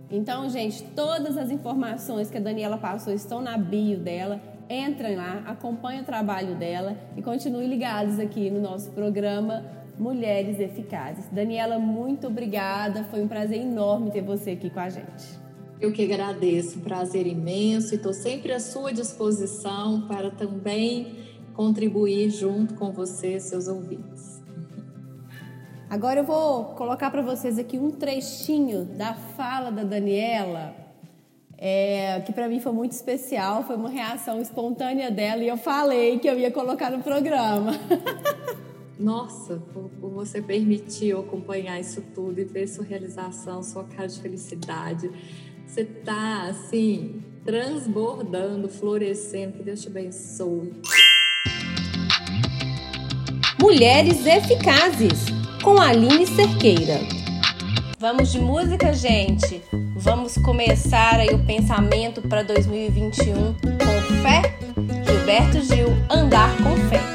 Então, 0.10 0.50
gente, 0.50 0.84
todas 0.96 1.38
as 1.38 1.50
informações 1.50 2.30
que 2.30 2.38
a 2.38 2.42
Daniela 2.42 2.78
passou 2.78 3.14
estão 3.14 3.42
na 3.42 3.58
bio 3.58 3.98
dela. 3.98 4.42
Entrem 4.70 5.16
lá, 5.16 5.44
acompanhem 5.48 6.02
o 6.02 6.06
trabalho 6.06 6.56
dela 6.56 6.98
e 7.16 7.22
continuem 7.22 7.68
ligados 7.68 8.20
aqui 8.20 8.50
no 8.50 8.62
nosso 8.62 8.92
programa 8.92 9.66
Mulheres 9.98 10.60
Eficazes. 10.60 11.30
Daniela, 11.30 11.80
muito 11.80 12.28
obrigada. 12.28 13.04
Foi 13.06 13.22
um 13.22 13.28
prazer 13.28 13.62
enorme 13.62 14.12
ter 14.12 14.22
você 14.22 14.52
aqui 14.52 14.70
com 14.70 14.80
a 14.80 14.90
gente. 14.90 15.40
Eu 15.80 15.92
que 15.92 16.04
agradeço, 16.04 16.80
prazer 16.80 17.26
imenso 17.26 17.94
e 17.94 17.98
estou 17.98 18.14
sempre 18.14 18.52
à 18.52 18.60
sua 18.60 18.94
disposição 18.94 20.02
para 20.08 20.30
também 20.30 21.16
contribuir 21.54 22.30
junto 22.30 22.76
com 22.76 22.92
você, 22.92 23.40
seus 23.40 23.68
ouvintes. 23.68 24.21
Agora 25.92 26.22
eu 26.22 26.24
vou 26.24 26.68
colocar 26.76 27.12
para 27.12 27.22
vocês 27.22 27.60
aqui 27.60 27.78
um 27.78 27.92
trechinho 27.92 28.86
da 28.86 29.14
fala 29.14 29.70
da 29.70 29.84
Daniela, 29.84 30.74
é, 31.58 32.22
que 32.22 32.32
para 32.32 32.48
mim 32.48 32.62
foi 32.62 32.72
muito 32.72 32.94
especial, 32.94 33.66
foi 33.66 33.76
uma 33.76 33.90
reação 33.90 34.40
espontânea 34.40 35.12
dela 35.12 35.44
e 35.44 35.50
eu 35.50 35.58
falei 35.58 36.18
que 36.18 36.30
eu 36.30 36.40
ia 36.40 36.50
colocar 36.50 36.90
no 36.92 37.04
programa. 37.04 37.74
nossa, 38.98 39.58
por, 39.74 39.90
por, 40.00 40.12
você 40.12 40.42
permitir 40.42 41.10
eu 41.10 41.20
acompanhar 41.20 41.78
isso 41.78 42.02
tudo 42.16 42.40
e 42.40 42.46
ver 42.46 42.70
sua 42.70 42.86
realização, 42.86 43.62
sua 43.62 43.84
cara 43.84 44.08
de 44.08 44.22
felicidade. 44.22 45.12
Você 45.68 45.84
tá 45.84 46.44
assim, 46.44 47.22
transbordando, 47.44 48.70
florescendo. 48.70 49.58
Que 49.58 49.64
Deus 49.64 49.82
te 49.82 49.90
abençoe. 49.90 50.72
Mulheres 53.62 54.26
Eficazes, 54.26 55.41
com 55.62 55.80
Aline 55.80 56.26
Cerqueira. 56.26 57.00
Vamos 58.00 58.32
de 58.32 58.40
música, 58.40 58.94
gente? 58.94 59.62
Vamos 59.96 60.36
começar 60.36 61.20
aí 61.20 61.30
o 61.30 61.46
pensamento 61.46 62.22
para 62.22 62.42
2021 62.42 63.54
com 63.54 64.22
fé? 64.24 64.58
Gilberto 65.06 65.62
Gil, 65.62 65.90
Andar 66.10 66.50
com 66.58 66.76
Fé. 66.90 67.11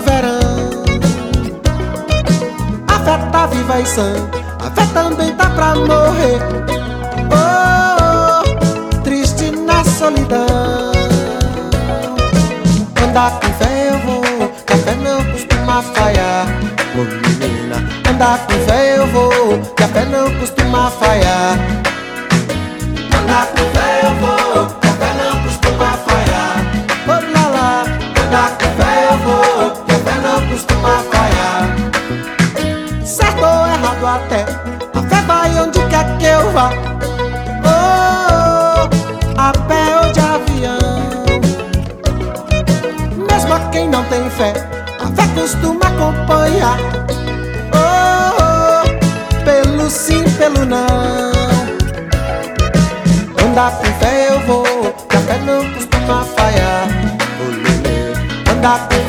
Verão. 0.00 0.84
A 2.88 2.98
fé 3.00 3.18
tá 3.30 3.46
viva 3.46 3.80
e 3.80 3.86
sã, 3.86 4.12
a 4.58 4.70
fé 4.70 4.86
também 4.92 5.32
tá 5.34 5.50
pra 5.50 5.74
morrer. 5.74 6.40
Oh, 7.30 8.42
oh 8.42 9.02
triste 9.02 9.50
na 9.50 9.84
solidão. 9.84 10.90
Andar 13.02 13.32
com 13.40 13.52
fé 13.54 13.90
eu 13.90 13.98
vou, 14.00 14.22
que 14.66 14.72
a 14.72 14.76
fé 14.76 14.94
não 15.02 15.24
costuma 15.32 15.82
falhar. 15.82 16.46
Oh 16.94 17.04
menina, 17.04 17.76
andar 18.08 18.38
com 18.46 18.52
fé 18.66 18.98
eu 18.98 19.06
vou, 19.08 19.60
que 19.76 19.82
a 19.82 19.88
fé 19.88 20.04
não 20.06 20.30
costuma 20.38 20.90
falhar. 20.90 21.58
Andar 23.18 23.46
com 23.48 23.64
fé 23.76 24.00
eu 24.04 24.14
vou, 24.20 24.66
que 24.80 24.86
a 24.86 24.92
fé 24.92 25.14
não 25.22 25.42
costuma 25.42 25.92
falhar. 26.06 26.56
Oh 27.06 27.20
lá 27.34 27.48
lá, 27.48 27.84
andar 28.26 28.50
com 28.58 28.69
até, 34.14 34.44
a 34.94 35.02
fé 35.02 35.22
vai 35.22 35.60
onde 35.60 35.78
quer 35.86 36.18
que 36.18 36.24
eu 36.24 36.50
vá. 36.52 36.70
Oh, 37.64 38.88
a 39.38 39.52
pé 39.68 39.96
ou 40.02 40.12
de 40.12 40.20
avião. 40.20 40.78
Mesmo 43.30 43.54
a 43.54 43.60
quem 43.70 43.88
não 43.88 44.02
tem 44.04 44.28
fé, 44.30 44.52
a 45.00 45.06
fé 45.06 45.28
costuma 45.34 45.86
acompanhar. 45.86 46.78
Oh, 47.72 48.82
oh, 48.82 49.44
pelo 49.44 49.88
sim, 49.88 50.24
pelo 50.38 50.64
não. 50.66 51.30
Andar 53.44 53.70
com 53.72 53.84
fé 54.00 54.28
eu 54.30 54.40
vou, 54.40 54.64
que 55.08 55.16
a 55.16 55.20
fé 55.20 55.38
não 55.46 55.64
costuma 55.72 56.24
falhar. 56.36 56.88
Oh. 57.40 58.50
Andar 58.50 58.88
com 58.88 58.99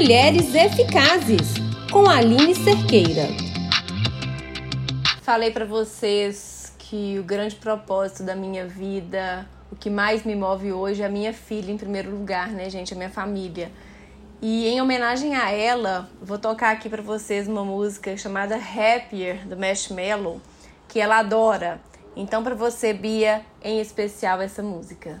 Mulheres 0.00 0.54
Eficazes, 0.54 1.54
com 1.90 2.08
Aline 2.08 2.54
Cerqueira. 2.54 3.26
Falei 5.22 5.50
para 5.50 5.64
vocês 5.64 6.72
que 6.78 7.18
o 7.18 7.24
grande 7.24 7.56
propósito 7.56 8.22
da 8.22 8.36
minha 8.36 8.64
vida, 8.64 9.44
o 9.72 9.74
que 9.74 9.90
mais 9.90 10.22
me 10.22 10.36
move 10.36 10.72
hoje 10.72 11.02
é 11.02 11.06
a 11.06 11.08
minha 11.08 11.32
filha 11.32 11.72
em 11.72 11.76
primeiro 11.76 12.12
lugar, 12.12 12.48
né, 12.52 12.70
gente, 12.70 12.94
a 12.94 12.96
minha 12.96 13.10
família. 13.10 13.72
E 14.40 14.68
em 14.68 14.80
homenagem 14.80 15.34
a 15.34 15.50
ela, 15.50 16.08
vou 16.22 16.38
tocar 16.38 16.70
aqui 16.70 16.88
para 16.88 17.02
vocês 17.02 17.48
uma 17.48 17.64
música 17.64 18.16
chamada 18.16 18.54
Happier 18.54 19.48
do 19.48 19.56
Marshmello, 19.56 20.40
que 20.86 21.00
ela 21.00 21.18
adora. 21.18 21.80
Então 22.14 22.44
para 22.44 22.54
você, 22.54 22.92
Bia, 22.92 23.44
em 23.60 23.80
especial 23.80 24.40
essa 24.40 24.62
música. 24.62 25.20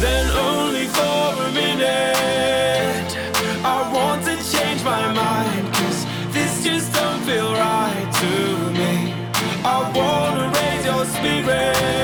then 0.00 0.26
only 0.36 0.86
for 0.86 1.42
a 1.48 1.50
minute. 1.52 3.10
I 3.64 3.78
want 3.92 4.24
to 4.24 4.36
change 4.52 4.82
my 4.84 5.12
mind, 5.12 5.74
cause 5.74 6.06
this 6.32 6.64
just 6.64 6.92
don't 6.92 7.22
feel 7.22 7.52
right 7.52 8.08
to 8.22 8.32
me. 8.78 9.14
I 9.64 9.78
wanna 9.94 10.52
raise 10.58 10.84
your 10.84 11.04
spirits. 11.06 12.03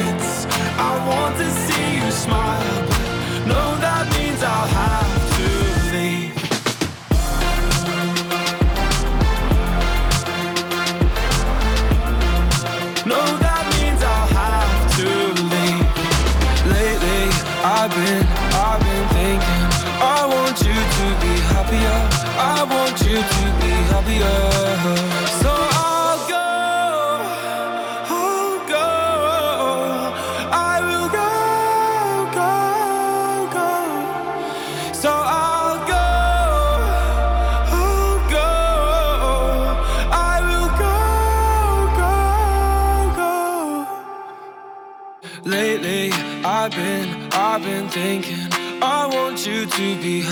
I 0.83 1.07
want 1.07 1.37
to 1.37 1.47
see 1.65 1.87
you 1.97 2.11
smile. 2.11 2.81
No, 3.45 3.61
that 3.85 4.05
means 4.17 4.41
I'll 4.41 4.67
have 4.67 5.10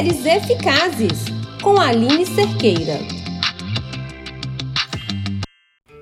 Mulheres 0.00 0.24
Eficazes, 0.24 1.24
com 1.62 1.78
Aline 1.78 2.24
Cerqueira. 2.24 3.00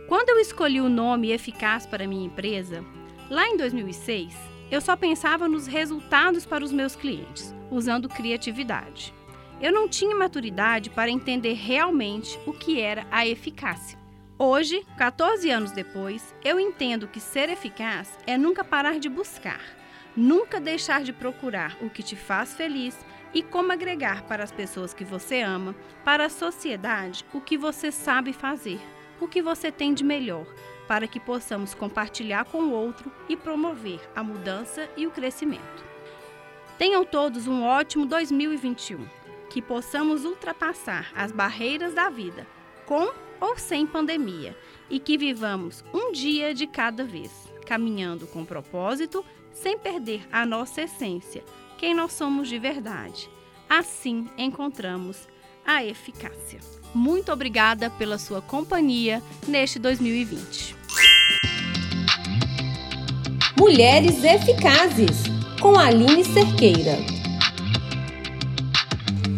Quando 0.06 0.28
eu 0.28 0.38
escolhi 0.38 0.80
o 0.80 0.88
nome 0.88 1.32
Eficaz 1.32 1.84
para 1.84 2.06
minha 2.06 2.24
empresa, 2.24 2.84
lá 3.28 3.48
em 3.48 3.56
2006, 3.56 4.32
eu 4.70 4.80
só 4.80 4.94
pensava 4.94 5.48
nos 5.48 5.66
resultados 5.66 6.46
para 6.46 6.62
os 6.62 6.70
meus 6.70 6.94
clientes, 6.94 7.52
usando 7.72 8.08
criatividade. 8.08 9.12
Eu 9.60 9.72
não 9.72 9.88
tinha 9.88 10.14
maturidade 10.14 10.90
para 10.90 11.10
entender 11.10 11.54
realmente 11.54 12.38
o 12.46 12.52
que 12.52 12.80
era 12.80 13.04
a 13.10 13.26
eficácia. 13.26 13.98
Hoje, 14.38 14.86
14 14.96 15.50
anos 15.50 15.72
depois, 15.72 16.32
eu 16.44 16.60
entendo 16.60 17.08
que 17.08 17.18
ser 17.18 17.48
eficaz 17.48 18.16
é 18.28 18.38
nunca 18.38 18.62
parar 18.62 19.00
de 19.00 19.08
buscar, 19.08 19.60
nunca 20.16 20.60
deixar 20.60 21.02
de 21.02 21.12
procurar 21.12 21.76
o 21.80 21.90
que 21.90 22.04
te 22.04 22.14
faz 22.14 22.54
feliz 22.54 22.96
e 23.32 23.42
como 23.42 23.72
agregar 23.72 24.22
para 24.24 24.42
as 24.42 24.52
pessoas 24.52 24.94
que 24.94 25.04
você 25.04 25.40
ama, 25.40 25.74
para 26.04 26.26
a 26.26 26.30
sociedade, 26.30 27.24
o 27.32 27.40
que 27.40 27.58
você 27.58 27.92
sabe 27.92 28.32
fazer, 28.32 28.80
o 29.20 29.28
que 29.28 29.42
você 29.42 29.70
tem 29.70 29.92
de 29.92 30.02
melhor, 30.02 30.46
para 30.86 31.06
que 31.06 31.20
possamos 31.20 31.74
compartilhar 31.74 32.46
com 32.46 32.58
o 32.58 32.72
outro 32.72 33.12
e 33.28 33.36
promover 33.36 34.00
a 34.16 34.22
mudança 34.22 34.88
e 34.96 35.06
o 35.06 35.10
crescimento. 35.10 35.84
Tenham 36.78 37.04
todos 37.04 37.46
um 37.46 37.62
ótimo 37.64 38.06
2021, 38.06 39.06
que 39.50 39.60
possamos 39.60 40.24
ultrapassar 40.24 41.10
as 41.14 41.32
barreiras 41.32 41.92
da 41.92 42.08
vida, 42.08 42.46
com 42.86 43.12
ou 43.40 43.56
sem 43.58 43.86
pandemia, 43.86 44.56
e 44.88 44.98
que 44.98 45.18
vivamos 45.18 45.84
um 45.92 46.12
dia 46.12 46.54
de 46.54 46.66
cada 46.66 47.04
vez, 47.04 47.46
caminhando 47.66 48.26
com 48.26 48.44
propósito, 48.44 49.24
sem 49.52 49.78
perder 49.78 50.26
a 50.32 50.46
nossa 50.46 50.82
essência 50.82 51.44
quem 51.78 51.94
nós 51.94 52.12
somos 52.12 52.48
de 52.48 52.58
verdade. 52.58 53.30
Assim 53.70 54.26
encontramos 54.36 55.28
a 55.64 55.84
eficácia. 55.84 56.60
Muito 56.92 57.32
obrigada 57.32 57.88
pela 57.88 58.18
sua 58.18 58.42
companhia 58.42 59.22
neste 59.46 59.78
2020. 59.78 60.76
Mulheres 63.56 64.24
Eficazes, 64.24 65.24
com 65.60 65.78
Aline 65.78 66.24
Cerqueira. 66.24 66.96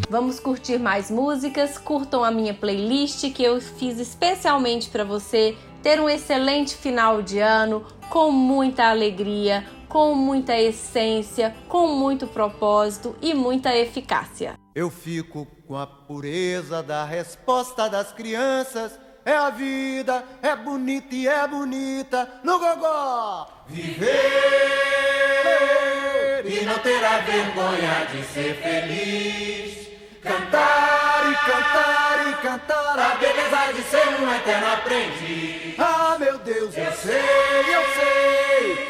Vamos 0.08 0.40
curtir 0.40 0.78
mais 0.78 1.10
músicas, 1.10 1.78
curtam 1.78 2.24
a 2.24 2.30
minha 2.30 2.54
playlist 2.54 3.32
que 3.32 3.42
eu 3.42 3.60
fiz 3.60 3.98
especialmente 3.98 4.88
para 4.88 5.04
você 5.04 5.56
ter 5.82 6.00
um 6.00 6.08
excelente 6.08 6.74
final 6.74 7.22
de 7.22 7.38
ano 7.38 7.84
com 8.08 8.30
muita 8.30 8.90
alegria, 8.90 9.64
com 9.90 10.14
muita 10.14 10.56
essência, 10.56 11.54
com 11.68 11.88
muito 11.88 12.26
propósito 12.28 13.14
e 13.20 13.34
muita 13.34 13.76
eficácia. 13.76 14.54
Eu 14.72 14.88
fico 14.88 15.46
com 15.66 15.76
a 15.76 15.84
pureza 15.86 16.80
da 16.82 17.04
resposta 17.04 17.90
das 17.90 18.12
crianças. 18.12 18.98
É 19.24 19.36
a 19.36 19.50
vida, 19.50 20.24
é 20.40 20.56
bonita 20.56 21.14
e 21.14 21.28
é 21.28 21.46
bonita 21.46 22.40
no 22.42 22.58
gogó. 22.58 23.48
Viver 23.66 24.08
e 26.46 26.64
não 26.64 26.78
terá 26.78 27.18
vergonha 27.18 28.06
de 28.12 28.22
ser 28.24 28.54
feliz. 28.62 29.90
Cantar 30.22 31.30
e 31.30 31.34
cantar 31.50 32.28
e 32.30 32.34
cantar 32.42 32.98
a 32.98 33.16
beleza 33.16 33.72
de 33.74 33.82
ser 33.82 34.08
um 34.22 34.34
eterno 34.34 34.72
aprendiz. 34.72 35.74
Ah, 35.78 36.16
meu 36.18 36.38
Deus, 36.38 36.76
eu 36.76 36.92
sei, 36.92 37.18
eu 37.18 37.84
sei 37.94 38.89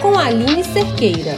Com 0.00 0.18
Aline 0.18 0.64
Cerqueira. 0.64 1.36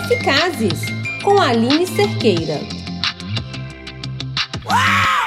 Eficazes, 0.00 0.80
com 1.22 1.38
Aline 1.38 1.86
Cerqueira. 1.86 2.60
Wow, 4.64 5.20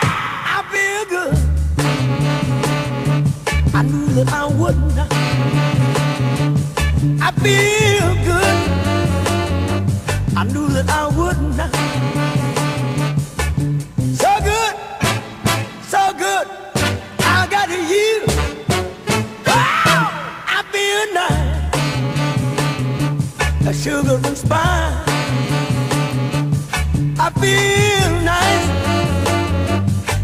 real 27.54 28.14
nice, 28.24 28.68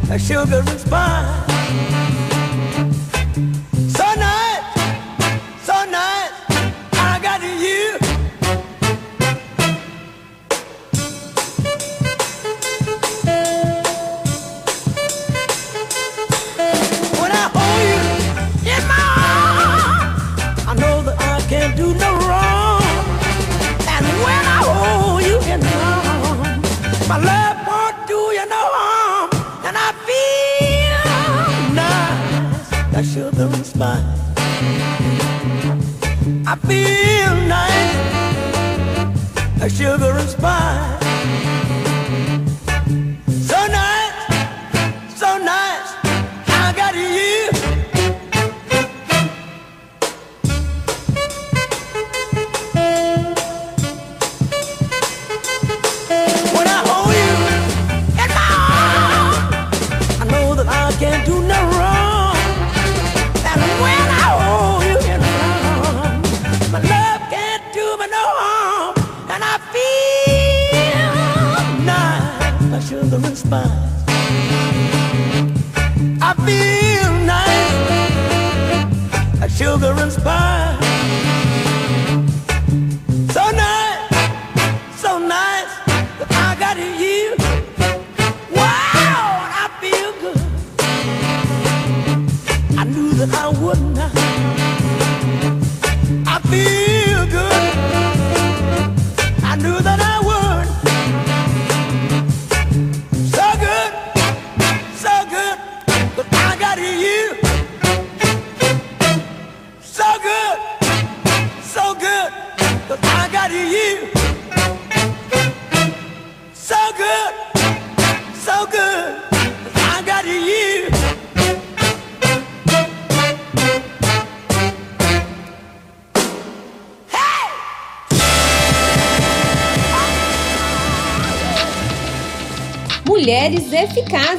a 0.09 0.17
sugar 0.19 0.63
and 0.67 0.79
spice. 0.79 2.08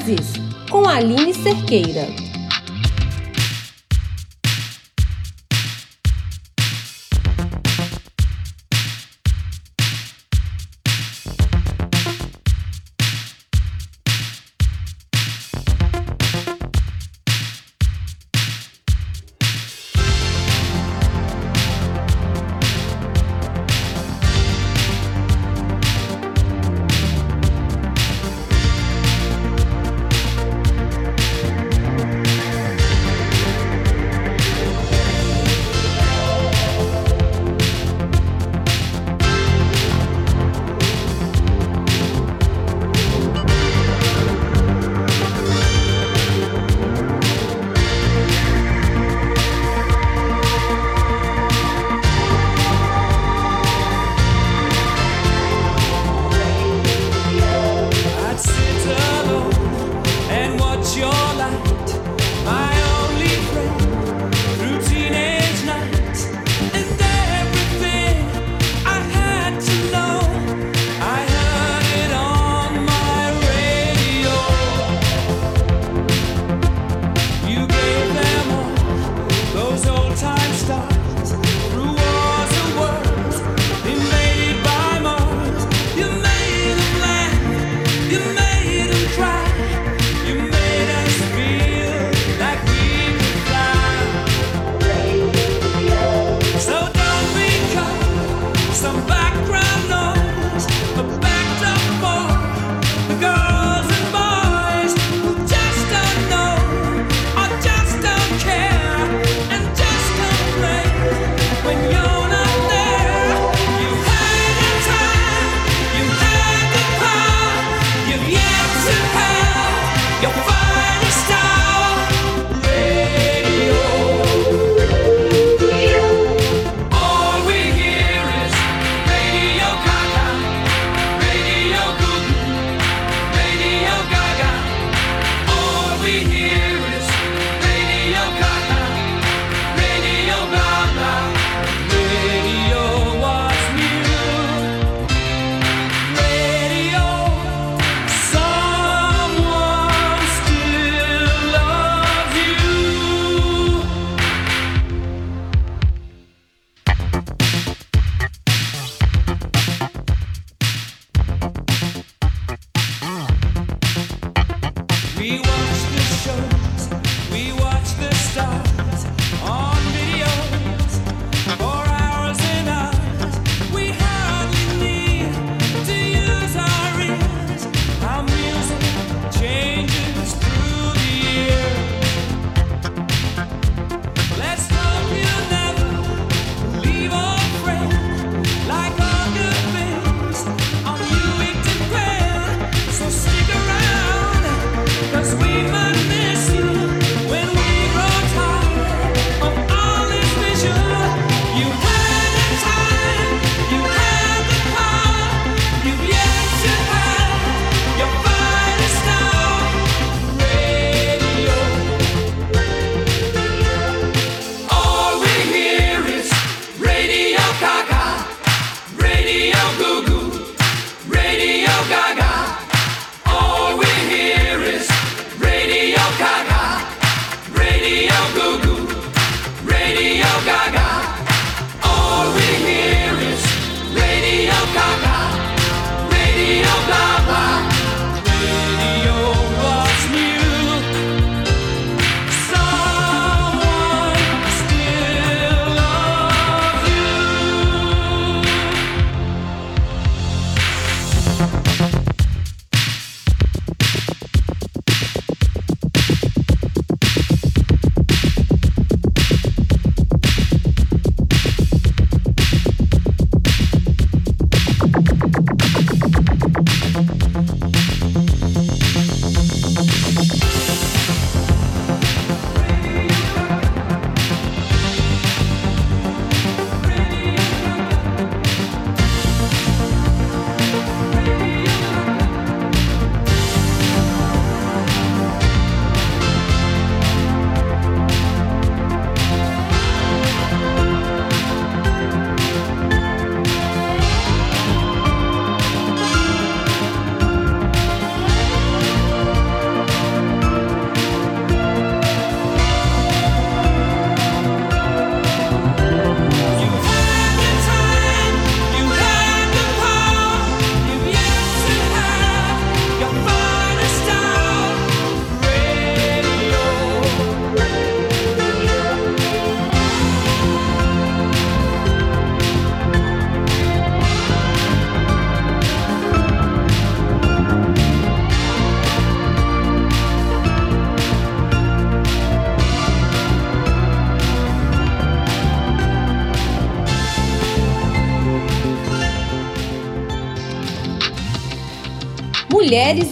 existe. 0.00 0.39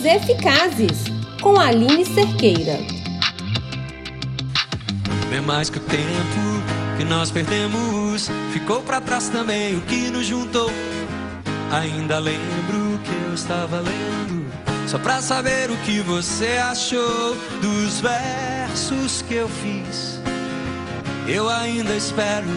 eficazes, 0.08 1.04
com 1.42 1.60
Aline 1.60 2.04
Cerqueira. 2.04 2.78
É 5.30 5.40
mais 5.40 5.68
que 5.68 5.76
o 5.76 5.82
tempo 5.82 6.48
que 6.96 7.04
nós 7.04 7.30
perdemos, 7.30 8.28
ficou 8.52 8.80
para 8.80 9.00
trás 9.00 9.28
também 9.28 9.76
o 9.76 9.80
que 9.82 10.10
nos 10.10 10.26
juntou. 10.26 10.70
Ainda 11.70 12.18
lembro 12.18 12.98
que 13.04 13.28
eu 13.28 13.34
estava 13.34 13.80
lendo, 13.80 14.50
só 14.86 14.98
pra 14.98 15.20
saber 15.20 15.70
o 15.70 15.76
que 15.78 16.00
você 16.00 16.56
achou 16.56 17.36
dos 17.60 18.00
versos 18.00 19.22
que 19.22 19.34
eu 19.34 19.48
fiz. 19.48 20.20
Eu 21.28 21.48
ainda 21.48 21.94
espero 21.94 22.48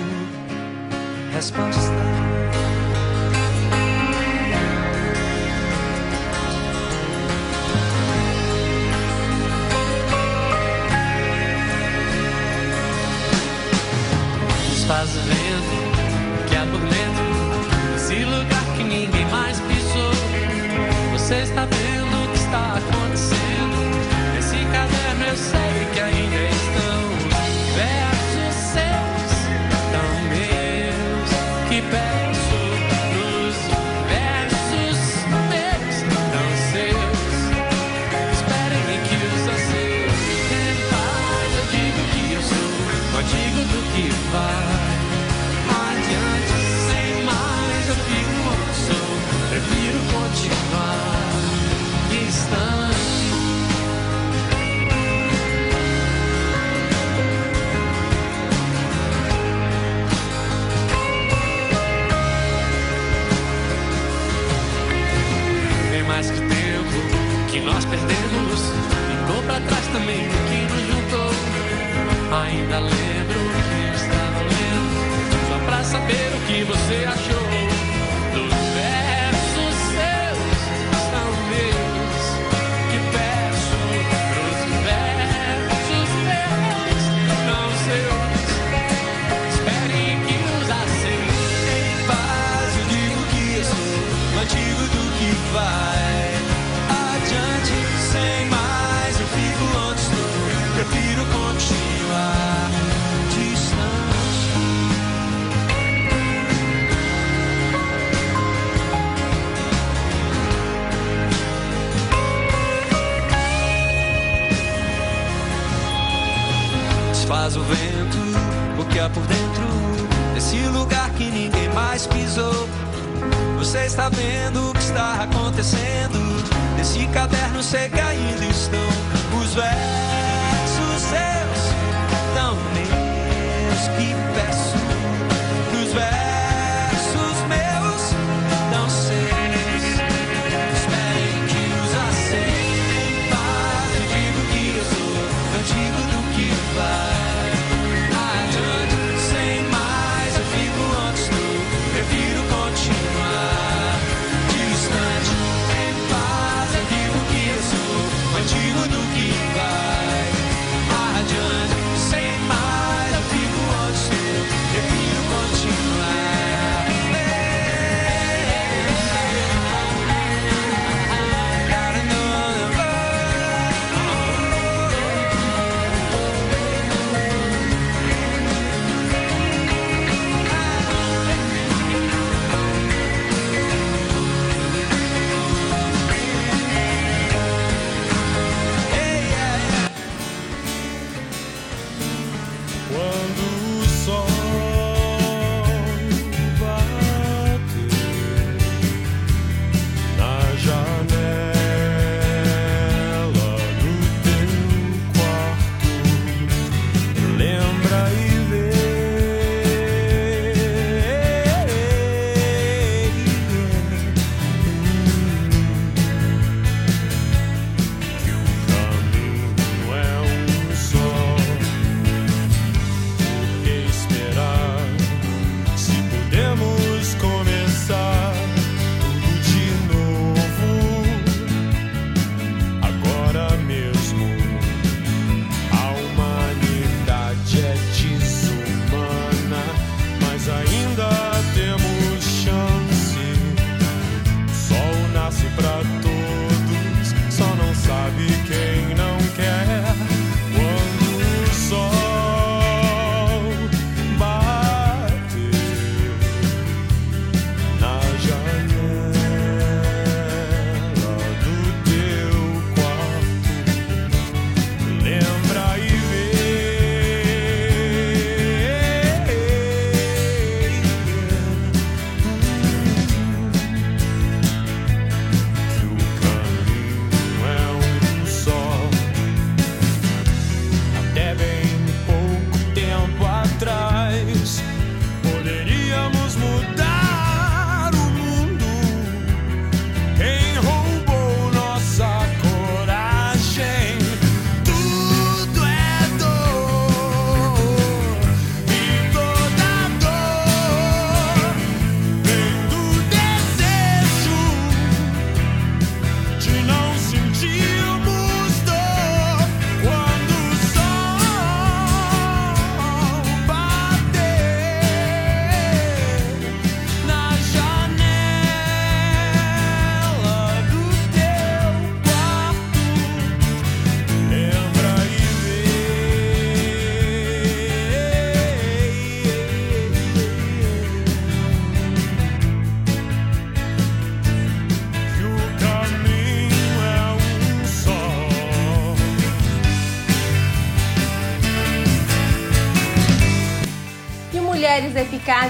resposta. 1.34 2.30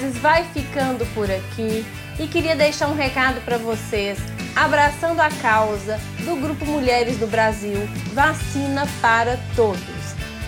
Vai 0.10 0.44
ficando 0.54 1.06
por 1.14 1.30
aqui 1.30 1.86
e 2.20 2.28
queria 2.28 2.56
deixar 2.56 2.88
um 2.88 2.96
recado 2.96 3.40
para 3.42 3.58
vocês, 3.58 4.18
abraçando 4.56 5.20
a 5.20 5.30
causa 5.30 6.00
do 6.26 6.36
Grupo 6.42 6.66
Mulheres 6.66 7.18
do 7.18 7.28
Brasil 7.28 7.78
Vacina 8.14 8.88
para 9.02 9.38
Todos. 9.56 9.80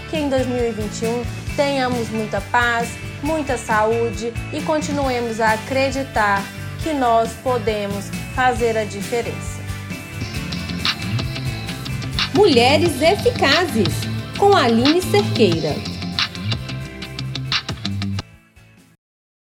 Que 0.10 0.18
em 0.18 0.30
2021 0.30 1.24
tenhamos 1.56 2.10
muita 2.10 2.42
paz, 2.42 2.90
muita 3.22 3.58
saúde 3.58 4.34
e 4.52 4.62
continuemos 4.62 5.40
a 5.40 5.54
acreditar 5.54 6.44
que 6.84 6.94
nós 6.94 7.32
podemos 7.44 8.10
fazer 8.36 8.78
a 8.78 8.84
diferença. 8.84 9.62
Mulheres 12.34 13.02
Eficazes, 13.02 13.94
com 14.38 14.56
Aline 14.56 15.02
Cerqueira. 15.02 15.93